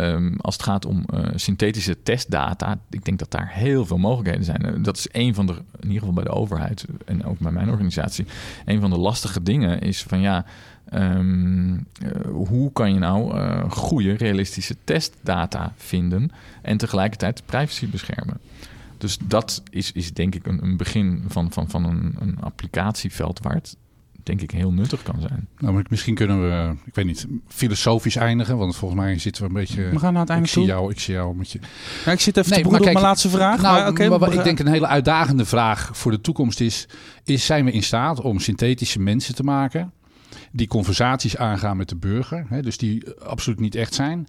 Um, 0.00 0.36
als 0.40 0.54
het 0.54 0.62
gaat 0.62 0.86
om 0.86 1.04
uh, 1.14 1.26
synthetische 1.34 2.02
testdata, 2.02 2.78
ik 2.90 3.04
denk 3.04 3.18
dat 3.18 3.30
daar 3.30 3.50
heel 3.52 3.86
veel 3.86 3.98
mogelijkheden 3.98 4.44
zijn. 4.44 4.66
Uh, 4.66 4.84
dat 4.84 4.96
is 4.96 5.08
een 5.12 5.34
van 5.34 5.46
de, 5.46 5.52
in 5.52 5.86
ieder 5.86 5.98
geval 5.98 6.14
bij 6.14 6.24
de 6.24 6.30
overheid 6.30 6.84
en 7.04 7.24
ook 7.24 7.38
bij 7.38 7.52
mijn 7.52 7.70
organisatie, 7.70 8.26
een 8.64 8.80
van 8.80 8.90
de 8.90 8.98
lastige 8.98 9.42
dingen 9.42 9.80
is 9.80 10.02
van 10.02 10.20
ja, 10.20 10.44
um, 10.94 11.72
uh, 11.72 11.84
hoe 12.32 12.72
kan 12.72 12.92
je 12.92 12.98
nou 12.98 13.40
goede, 13.70 14.12
realistische 14.12 14.76
testdata 14.84 15.72
vinden 15.76 16.30
en 16.62 16.76
tegelijkertijd 16.76 17.42
privacy 17.46 17.90
beschermen? 17.90 18.40
Dus 18.98 19.18
dat 19.24 19.62
is, 19.70 19.92
is 19.92 20.12
denk 20.12 20.34
ik 20.34 20.46
een, 20.46 20.62
een 20.62 20.76
begin 20.76 21.24
van, 21.28 21.52
van, 21.52 21.70
van 21.70 21.84
een, 21.84 22.16
een 22.18 22.40
applicatieveld 22.40 23.40
waar 23.42 23.60
denk 24.24 24.40
ik 24.40 24.50
heel 24.50 24.72
nuttig 24.72 25.02
kan 25.02 25.20
zijn. 25.20 25.48
Nou, 25.58 25.84
misschien 25.88 26.14
kunnen 26.14 26.42
we, 26.42 26.74
ik 26.84 26.94
weet 26.94 27.04
niet, 27.04 27.26
filosofisch 27.48 28.16
eindigen, 28.16 28.56
want 28.56 28.76
volgens 28.76 29.00
mij 29.00 29.18
zitten 29.18 29.42
we 29.42 29.48
een 29.48 29.54
beetje. 29.54 29.88
We 29.88 29.98
gaan 29.98 30.12
naar 30.12 30.22
het 30.22 30.30
einde 30.30 30.44
ik 30.44 30.50
zie 30.50 30.64
jou, 30.64 30.90
ik 30.90 31.00
zie 31.00 31.14
jou 31.14 31.36
met 31.36 31.50
je. 31.50 31.58
Ja, 32.04 32.12
ik 32.12 32.20
zit 32.20 32.36
even 32.36 32.50
nee, 32.50 32.62
te 32.62 32.68
broeden 32.68 32.86
op 32.86 32.92
mijn 32.92 33.06
laatste 33.06 33.28
vraag. 33.28 33.60
Nou, 33.60 33.78
maar, 33.78 33.88
okay, 33.88 34.08
maar 34.08 34.18
wat 34.18 34.34
ik 34.34 34.44
denk 34.44 34.58
een 34.58 34.66
hele 34.66 34.86
uitdagende 34.86 35.44
vraag 35.44 35.90
voor 35.92 36.10
de 36.10 36.20
toekomst 36.20 36.60
is: 36.60 36.88
is 37.24 37.46
zijn 37.46 37.64
we 37.64 37.70
in 37.70 37.82
staat 37.82 38.20
om 38.20 38.38
synthetische 38.38 39.00
mensen 39.00 39.34
te 39.34 39.42
maken 39.42 39.92
die 40.52 40.66
conversaties 40.66 41.36
aangaan 41.36 41.76
met 41.76 41.88
de 41.88 41.96
burger, 41.96 42.46
hè, 42.48 42.62
dus 42.62 42.76
die 42.76 43.14
absoluut 43.20 43.60
niet 43.60 43.74
echt 43.74 43.94
zijn, 43.94 44.26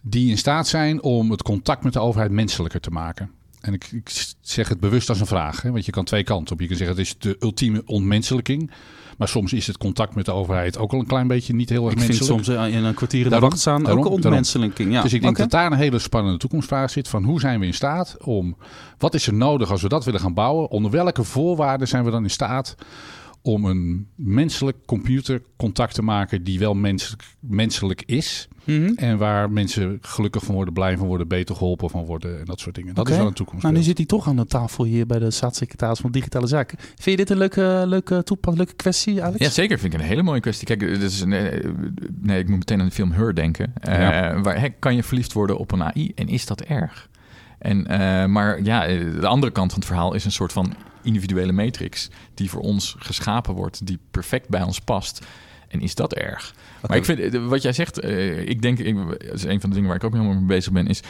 die 0.00 0.30
in 0.30 0.38
staat 0.38 0.68
zijn 0.68 1.02
om 1.02 1.30
het 1.30 1.42
contact 1.42 1.84
met 1.84 1.92
de 1.92 2.00
overheid 2.00 2.30
menselijker 2.30 2.80
te 2.80 2.90
maken? 2.90 3.30
En 3.60 3.72
ik, 3.72 3.88
ik, 3.92 4.34
zeg 4.40 4.68
het 4.68 4.80
bewust 4.80 5.08
als 5.08 5.20
een 5.20 5.26
vraag, 5.26 5.62
hè, 5.62 5.70
want 5.70 5.84
je 5.84 5.92
kan 5.92 6.04
twee 6.04 6.24
kanten 6.24 6.54
op. 6.54 6.60
Je 6.60 6.66
kan 6.66 6.76
zeggen 6.76 6.96
het 6.96 7.06
is 7.06 7.18
de 7.18 7.36
ultieme 7.40 7.82
ontmenselijking. 7.86 8.70
Maar 9.18 9.28
soms 9.28 9.52
is 9.52 9.66
het 9.66 9.78
contact 9.78 10.14
met 10.14 10.24
de 10.24 10.32
overheid 10.32 10.78
ook 10.78 10.92
al 10.92 10.98
een 10.98 11.06
klein 11.06 11.26
beetje 11.26 11.54
niet 11.54 11.68
heel 11.68 11.84
erg 11.84 11.92
ik 11.92 11.98
menselijk. 11.98 12.34
vind 12.34 12.46
soms 12.46 12.72
in 12.72 12.84
een 12.84 12.94
kwartier 12.94 13.24
in 13.24 13.30
de 13.30 13.38
wacht 13.38 13.58
staan 13.58 13.86
ook 13.86 14.04
een 14.04 14.10
ontmenselijking. 14.10 14.92
Ja. 14.92 15.02
Dus 15.02 15.12
ik 15.12 15.20
denk 15.20 15.32
okay. 15.32 15.48
dat 15.48 15.60
daar 15.60 15.72
een 15.72 15.78
hele 15.78 15.98
spannende 15.98 16.38
toekomstvraag 16.38 16.90
zit. 16.90 17.08
Van 17.08 17.24
hoe 17.24 17.40
zijn 17.40 17.60
we 17.60 17.66
in 17.66 17.74
staat 17.74 18.16
om... 18.24 18.56
Wat 18.98 19.14
is 19.14 19.26
er 19.26 19.34
nodig 19.34 19.70
als 19.70 19.82
we 19.82 19.88
dat 19.88 20.04
willen 20.04 20.20
gaan 20.20 20.34
bouwen? 20.34 20.70
Onder 20.70 20.90
welke 20.90 21.24
voorwaarden 21.24 21.88
zijn 21.88 22.04
we 22.04 22.10
dan 22.10 22.22
in 22.22 22.30
staat 22.30 22.74
om 23.46 23.64
een 23.64 24.08
menselijk 24.14 24.76
computercontact 24.86 25.94
te 25.94 26.02
maken 26.02 26.44
die 26.44 26.58
wel 26.58 26.74
menselijk, 26.74 27.22
menselijk 27.40 28.02
is. 28.06 28.48
Mhm. 28.64 28.78
Mm 28.78 28.86
-hmm. 28.86 28.96
En 28.96 29.18
waar 29.18 29.50
mensen 29.50 29.98
gelukkig 30.00 30.44
van 30.44 30.54
worden, 30.54 30.74
blij 30.74 30.96
van 30.96 31.06
worden, 31.06 31.28
beter 31.28 31.54
geholpen 31.54 31.90
van 31.90 32.04
worden 32.04 32.38
en 32.38 32.44
dat 32.44 32.60
soort 32.60 32.74
dingen. 32.74 32.94
Dat 32.94 32.98
okay. 32.98 33.12
is 33.12 33.18
wel 33.18 33.28
een 33.28 33.34
toekomst. 33.34 33.62
Nou, 33.62 33.74
nu 33.74 33.82
zit 33.82 33.96
hij 33.96 34.06
toch 34.06 34.28
aan 34.28 34.36
de 34.36 34.46
tafel 34.46 34.84
hier 34.84 35.06
bij 35.06 35.18
de 35.18 35.30
staatssecretaris 35.30 35.98
van 35.98 36.10
Digitale 36.10 36.46
Zaken. 36.46 36.78
Vind 36.78 37.04
je 37.04 37.16
dit 37.16 37.30
een 37.30 37.36
leuke, 37.36 37.82
leuke, 37.86 38.22
toepas, 38.22 38.56
leuke 38.56 38.74
kwestie, 38.74 39.22
Alex? 39.22 39.44
Ja, 39.44 39.50
zeker. 39.50 39.78
Vind 39.78 39.94
ik 39.94 40.00
een 40.00 40.06
hele 40.06 40.22
mooie 40.22 40.40
kwestie. 40.40 40.66
Kijk, 40.66 40.80
dit 40.80 41.02
is, 41.02 41.24
nee, 41.24 41.60
nee, 42.20 42.38
ik 42.38 42.48
moet 42.48 42.58
meteen 42.58 42.80
aan 42.80 42.86
de 42.86 42.92
film 42.92 43.12
Her 43.12 43.34
denken. 43.34 43.72
Ja. 43.82 44.34
Uh, 44.34 44.42
waar 44.42 44.70
kan 44.70 44.94
je 44.94 45.02
verliefd 45.02 45.32
worden 45.32 45.58
op 45.58 45.72
een 45.72 45.82
AI 45.82 46.12
en 46.14 46.28
is 46.28 46.46
dat 46.46 46.60
erg? 46.60 47.08
En, 47.58 47.78
uh, 47.78 48.24
maar 48.26 48.62
ja, 48.62 48.86
de 49.20 49.26
andere 49.26 49.52
kant 49.52 49.70
van 49.70 49.80
het 49.80 49.88
verhaal 49.88 50.14
is 50.14 50.24
een 50.24 50.32
soort 50.32 50.52
van 50.52 50.74
individuele 51.04 51.52
matrix 51.52 52.10
die 52.34 52.50
voor 52.50 52.60
ons 52.60 52.96
geschapen 52.98 53.54
wordt, 53.54 53.86
die 53.86 53.98
perfect 54.10 54.48
bij 54.48 54.62
ons 54.62 54.80
past. 54.80 55.26
En 55.68 55.80
is 55.80 55.94
dat 55.94 56.14
erg? 56.14 56.54
Maar 56.88 56.96
ik 56.96 57.04
vind, 57.04 57.34
wat 57.34 57.62
jij 57.62 57.72
zegt, 57.72 58.04
uh, 58.04 58.48
ik 58.48 58.62
denk, 58.62 58.78
ik, 58.78 58.96
dat 58.96 59.34
is 59.34 59.44
een 59.44 59.60
van 59.60 59.68
de 59.70 59.74
dingen 59.74 59.88
waar 59.88 59.98
ik 59.98 60.04
ook 60.04 60.12
helemaal 60.12 60.34
mee 60.34 60.44
bezig 60.44 60.72
ben, 60.72 60.86
is 60.86 61.02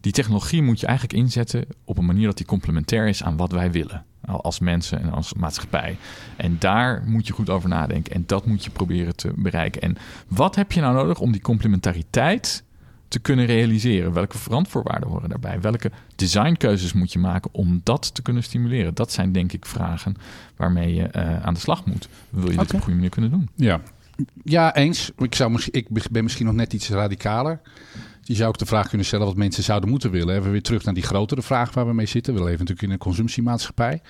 die 0.00 0.12
technologie 0.12 0.62
moet 0.62 0.80
je 0.80 0.86
eigenlijk 0.86 1.18
inzetten 1.18 1.64
op 1.84 1.98
een 1.98 2.04
manier 2.04 2.26
dat 2.26 2.36
die 2.36 2.46
complementair 2.46 3.08
is 3.08 3.22
aan 3.22 3.36
wat 3.36 3.52
wij 3.52 3.70
willen. 3.70 4.04
Als 4.24 4.58
mensen 4.58 5.00
en 5.00 5.12
als 5.12 5.34
maatschappij. 5.34 5.96
En 6.36 6.56
daar 6.58 7.02
moet 7.06 7.26
je 7.26 7.32
goed 7.32 7.50
over 7.50 7.68
nadenken. 7.68 8.14
En 8.14 8.24
dat 8.26 8.46
moet 8.46 8.64
je 8.64 8.70
proberen 8.70 9.16
te 9.16 9.32
bereiken. 9.36 9.82
En 9.82 9.96
wat 10.28 10.54
heb 10.54 10.72
je 10.72 10.80
nou 10.80 10.94
nodig 10.94 11.20
om 11.20 11.32
die 11.32 11.40
complementariteit 11.40 12.64
te 13.08 13.18
kunnen 13.18 13.46
realiseren? 13.46 14.12
Welke 14.12 14.38
verantwoordwaarden 14.38 15.08
horen 15.08 15.28
daarbij? 15.28 15.60
Welke 15.60 15.90
designkeuzes 16.14 16.92
moet 16.92 17.12
je 17.12 17.18
maken 17.18 17.50
om 17.54 17.80
dat 17.82 18.14
te 18.14 18.22
kunnen 18.22 18.42
stimuleren? 18.42 18.94
Dat 18.94 19.12
zijn 19.12 19.32
denk 19.32 19.52
ik 19.52 19.66
vragen 19.66 20.14
waarmee 20.56 20.94
je 20.94 21.08
uh, 21.16 21.42
aan 21.44 21.54
de 21.54 21.60
slag 21.60 21.84
moet. 21.84 22.08
Wil 22.30 22.44
je 22.44 22.52
okay. 22.52 22.56
dit 22.56 22.66
op 22.66 22.72
een 22.72 22.80
goede 22.80 22.94
manier 22.94 23.10
kunnen 23.10 23.30
doen? 23.30 23.48
Ja, 23.54 23.80
ja 24.44 24.74
eens. 24.74 25.12
Ik, 25.18 25.34
zou, 25.34 25.62
ik 25.70 25.88
ben 26.10 26.22
misschien 26.22 26.46
nog 26.46 26.54
net 26.54 26.72
iets 26.72 26.88
radicaler. 26.90 27.60
Je 28.28 28.34
zou 28.34 28.48
ook 28.48 28.58
de 28.58 28.66
vraag 28.66 28.88
kunnen 28.88 29.06
stellen 29.06 29.26
wat 29.26 29.36
mensen 29.36 29.62
zouden 29.62 29.90
moeten 29.90 30.10
willen. 30.10 30.36
Even 30.36 30.50
weer 30.50 30.62
terug 30.62 30.84
naar 30.84 30.94
die 30.94 31.02
grotere 31.02 31.42
vraag 31.42 31.74
waar 31.74 31.86
we 31.86 31.92
mee 31.92 32.06
zitten. 32.06 32.34
We 32.34 32.40
leven 32.40 32.58
natuurlijk 32.58 32.82
in 32.82 32.90
een 32.90 32.98
consumptiemaatschappij. 32.98 34.00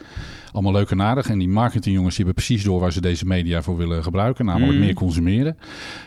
Allemaal 0.53 0.73
leuk 0.73 0.91
en 0.91 1.03
aardig. 1.03 1.29
En 1.29 1.39
die 1.39 1.49
marketingjongens 1.49 2.17
die 2.17 2.25
hebben 2.25 2.45
precies 2.45 2.65
door 2.65 2.81
waar 2.81 2.93
ze 2.93 3.01
deze 3.01 3.27
media 3.27 3.63
voor 3.63 3.77
willen 3.77 4.03
gebruiken. 4.03 4.45
Namelijk 4.45 4.79
mm. 4.79 4.85
meer 4.85 4.95
consumeren. 4.95 5.57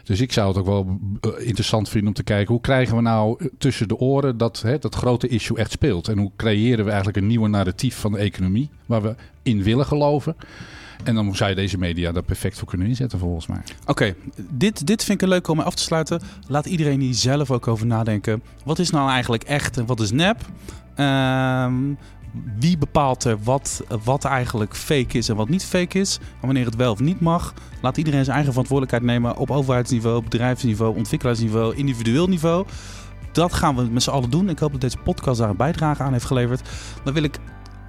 Dus 0.03 0.21
ik 0.21 0.31
zou 0.31 0.47
het 0.47 0.57
ook 0.57 0.65
wel 0.65 0.99
interessant 1.37 1.89
vinden 1.89 2.07
om 2.07 2.15
te 2.15 2.23
kijken... 2.23 2.53
hoe 2.53 2.61
krijgen 2.61 2.95
we 2.95 3.01
nou 3.01 3.49
tussen 3.57 3.87
de 3.87 3.97
oren 3.97 4.37
dat 4.37 4.61
hè, 4.61 4.77
dat 4.77 4.95
grote 4.95 5.27
issue 5.27 5.57
echt 5.57 5.71
speelt? 5.71 6.07
En 6.07 6.17
hoe 6.17 6.31
creëren 6.35 6.83
we 6.83 6.89
eigenlijk 6.89 7.17
een 7.17 7.27
nieuwe 7.27 7.47
narratief 7.47 7.95
van 7.95 8.11
de 8.11 8.17
economie... 8.17 8.69
waar 8.85 9.01
we 9.01 9.15
in 9.43 9.63
willen 9.63 9.85
geloven... 9.85 10.35
En 11.03 11.15
dan 11.15 11.35
zou 11.35 11.49
je 11.49 11.55
deze 11.55 11.77
media 11.77 12.11
daar 12.11 12.23
perfect 12.23 12.57
voor 12.57 12.67
kunnen 12.67 12.87
inzetten, 12.87 13.19
volgens 13.19 13.47
mij. 13.47 13.61
Oké, 13.85 14.15
dit, 14.49 14.87
dit 14.87 15.03
vind 15.03 15.21
ik 15.21 15.27
leuk 15.27 15.47
om 15.47 15.59
af 15.59 15.75
te 15.75 15.83
sluiten. 15.83 16.21
Laat 16.47 16.65
iedereen 16.65 16.99
hier 16.99 17.13
zelf 17.13 17.51
ook 17.51 17.67
over 17.67 17.85
nadenken. 17.85 18.43
Wat 18.65 18.79
is 18.79 18.89
nou 18.89 19.09
eigenlijk 19.09 19.43
echt 19.43 19.77
en 19.77 19.85
wat 19.85 19.99
is 19.99 20.11
nep? 20.11 20.37
Um, 20.95 21.97
wie 22.59 22.77
bepaalt 22.77 23.23
er 23.23 23.37
wat, 23.43 23.83
wat 24.03 24.25
eigenlijk 24.25 24.75
fake 24.75 25.17
is 25.17 25.29
en 25.29 25.35
wat 25.35 25.49
niet 25.49 25.65
fake 25.65 25.99
is? 25.99 26.19
En 26.21 26.45
wanneer 26.45 26.65
het 26.65 26.75
wel 26.75 26.91
of 26.91 26.99
niet 26.99 27.19
mag? 27.19 27.53
Laat 27.81 27.97
iedereen 27.97 28.23
zijn 28.23 28.35
eigen 28.35 28.53
verantwoordelijkheid 28.53 29.11
nemen 29.13 29.37
op 29.37 29.51
overheidsniveau, 29.51 30.23
bedrijfsniveau, 30.23 30.95
ontwikkelaarsniveau, 30.95 31.75
individueel 31.75 32.27
niveau. 32.27 32.65
Dat 33.31 33.53
gaan 33.53 33.75
we 33.75 33.83
met 33.83 34.03
z'n 34.03 34.09
allen 34.09 34.29
doen. 34.29 34.49
Ik 34.49 34.59
hoop 34.59 34.71
dat 34.71 34.81
deze 34.81 34.97
podcast 34.97 35.39
daar 35.39 35.49
een 35.49 35.55
bijdrage 35.55 36.03
aan 36.03 36.11
heeft 36.13 36.25
geleverd. 36.25 36.69
Dan 37.03 37.13
wil 37.13 37.23
ik 37.23 37.39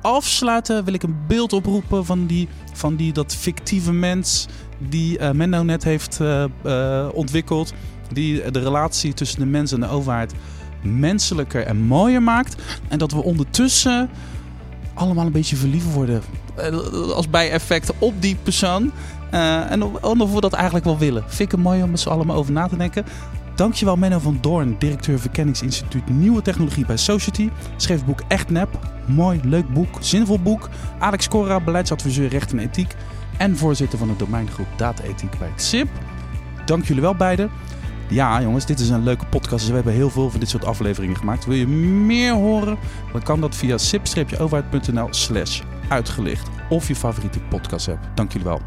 afsluiten 0.00 0.84
wil 0.84 0.94
ik 0.94 1.02
een 1.02 1.16
beeld 1.26 1.52
oproepen 1.52 2.04
van, 2.04 2.26
die, 2.26 2.48
van 2.72 2.96
die, 2.96 3.12
dat 3.12 3.34
fictieve 3.34 3.92
mens 3.92 4.46
die 4.78 5.18
uh, 5.18 5.30
Menno 5.30 5.62
net 5.62 5.84
heeft 5.84 6.18
uh, 6.22 6.44
uh, 6.64 7.06
ontwikkeld. 7.12 7.72
Die 8.12 8.50
de 8.50 8.58
relatie 8.60 9.12
tussen 9.14 9.38
de 9.38 9.46
mens 9.46 9.72
en 9.72 9.80
de 9.80 9.88
overheid 9.88 10.32
menselijker 10.82 11.66
en 11.66 11.76
mooier 11.76 12.22
maakt. 12.22 12.62
En 12.88 12.98
dat 12.98 13.12
we 13.12 13.22
ondertussen 13.22 14.10
allemaal 14.94 15.26
een 15.26 15.32
beetje 15.32 15.56
verliefd 15.56 15.92
worden. 15.92 16.22
eh, 16.54 17.10
Als 17.10 17.30
bijeffect 17.30 17.92
op 17.98 18.22
die 18.22 18.36
persoon. 18.42 18.92
Eh, 19.30 19.70
en 19.70 19.82
of 20.02 20.32
we 20.32 20.40
dat 20.40 20.52
eigenlijk 20.52 20.84
wel 20.84 20.98
willen. 20.98 21.24
Vind 21.26 21.52
ik 21.52 21.58
mooi 21.58 21.82
om 21.82 21.90
met 21.90 22.04
maar 22.24 22.36
over 22.36 22.52
na 22.52 22.68
te 22.68 22.76
denken. 22.76 23.04
Dankjewel 23.60 23.96
Menno 23.96 24.18
van 24.18 24.38
Doorn, 24.40 24.76
directeur 24.78 25.18
Verkenningsinstituut 25.18 26.08
Nieuwe 26.08 26.42
Technologie 26.42 26.86
bij 26.86 26.96
Society. 26.96 27.50
Schreef 27.76 27.96
het 27.96 28.06
boek 28.06 28.22
Echt 28.28 28.50
Nep. 28.50 28.68
Mooi, 29.06 29.40
leuk 29.44 29.72
boek, 29.72 29.96
zinvol 30.00 30.38
boek. 30.38 30.68
Alex 30.98 31.28
Cora, 31.28 31.60
beleidsadviseur 31.60 32.28
Recht 32.28 32.52
en 32.52 32.58
Ethiek. 32.58 32.94
En 33.38 33.56
voorzitter 33.56 33.98
van 33.98 34.08
de 34.08 34.16
domeingroep 34.16 34.66
Data 34.76 35.02
Ethiek 35.02 35.38
bij 35.38 35.48
het 35.48 35.62
SIP. 35.62 35.88
Dank 36.64 36.84
jullie 36.84 37.02
wel 37.02 37.14
beiden. 37.14 37.50
Ja, 38.08 38.42
jongens, 38.42 38.66
dit 38.66 38.80
is 38.80 38.88
een 38.88 39.02
leuke 39.02 39.26
podcast. 39.26 39.60
Dus 39.60 39.68
we 39.68 39.74
hebben 39.74 39.92
heel 39.92 40.10
veel 40.10 40.30
van 40.30 40.40
dit 40.40 40.48
soort 40.48 40.64
afleveringen 40.64 41.16
gemaakt. 41.16 41.44
Wil 41.44 41.56
je 41.56 41.66
meer 41.66 42.32
horen? 42.32 42.78
Dan 43.12 43.22
kan 43.22 43.40
dat 43.40 43.56
via 43.56 43.78
sip-overheid.nl 43.78 45.08
slash 45.10 45.60
uitgelicht. 45.88 46.48
Of 46.68 46.88
je 46.88 46.96
favoriete 46.96 47.40
podcast 47.40 47.88
app. 47.88 48.08
Dank 48.14 48.32
jullie 48.32 48.46
wel. 48.46 48.60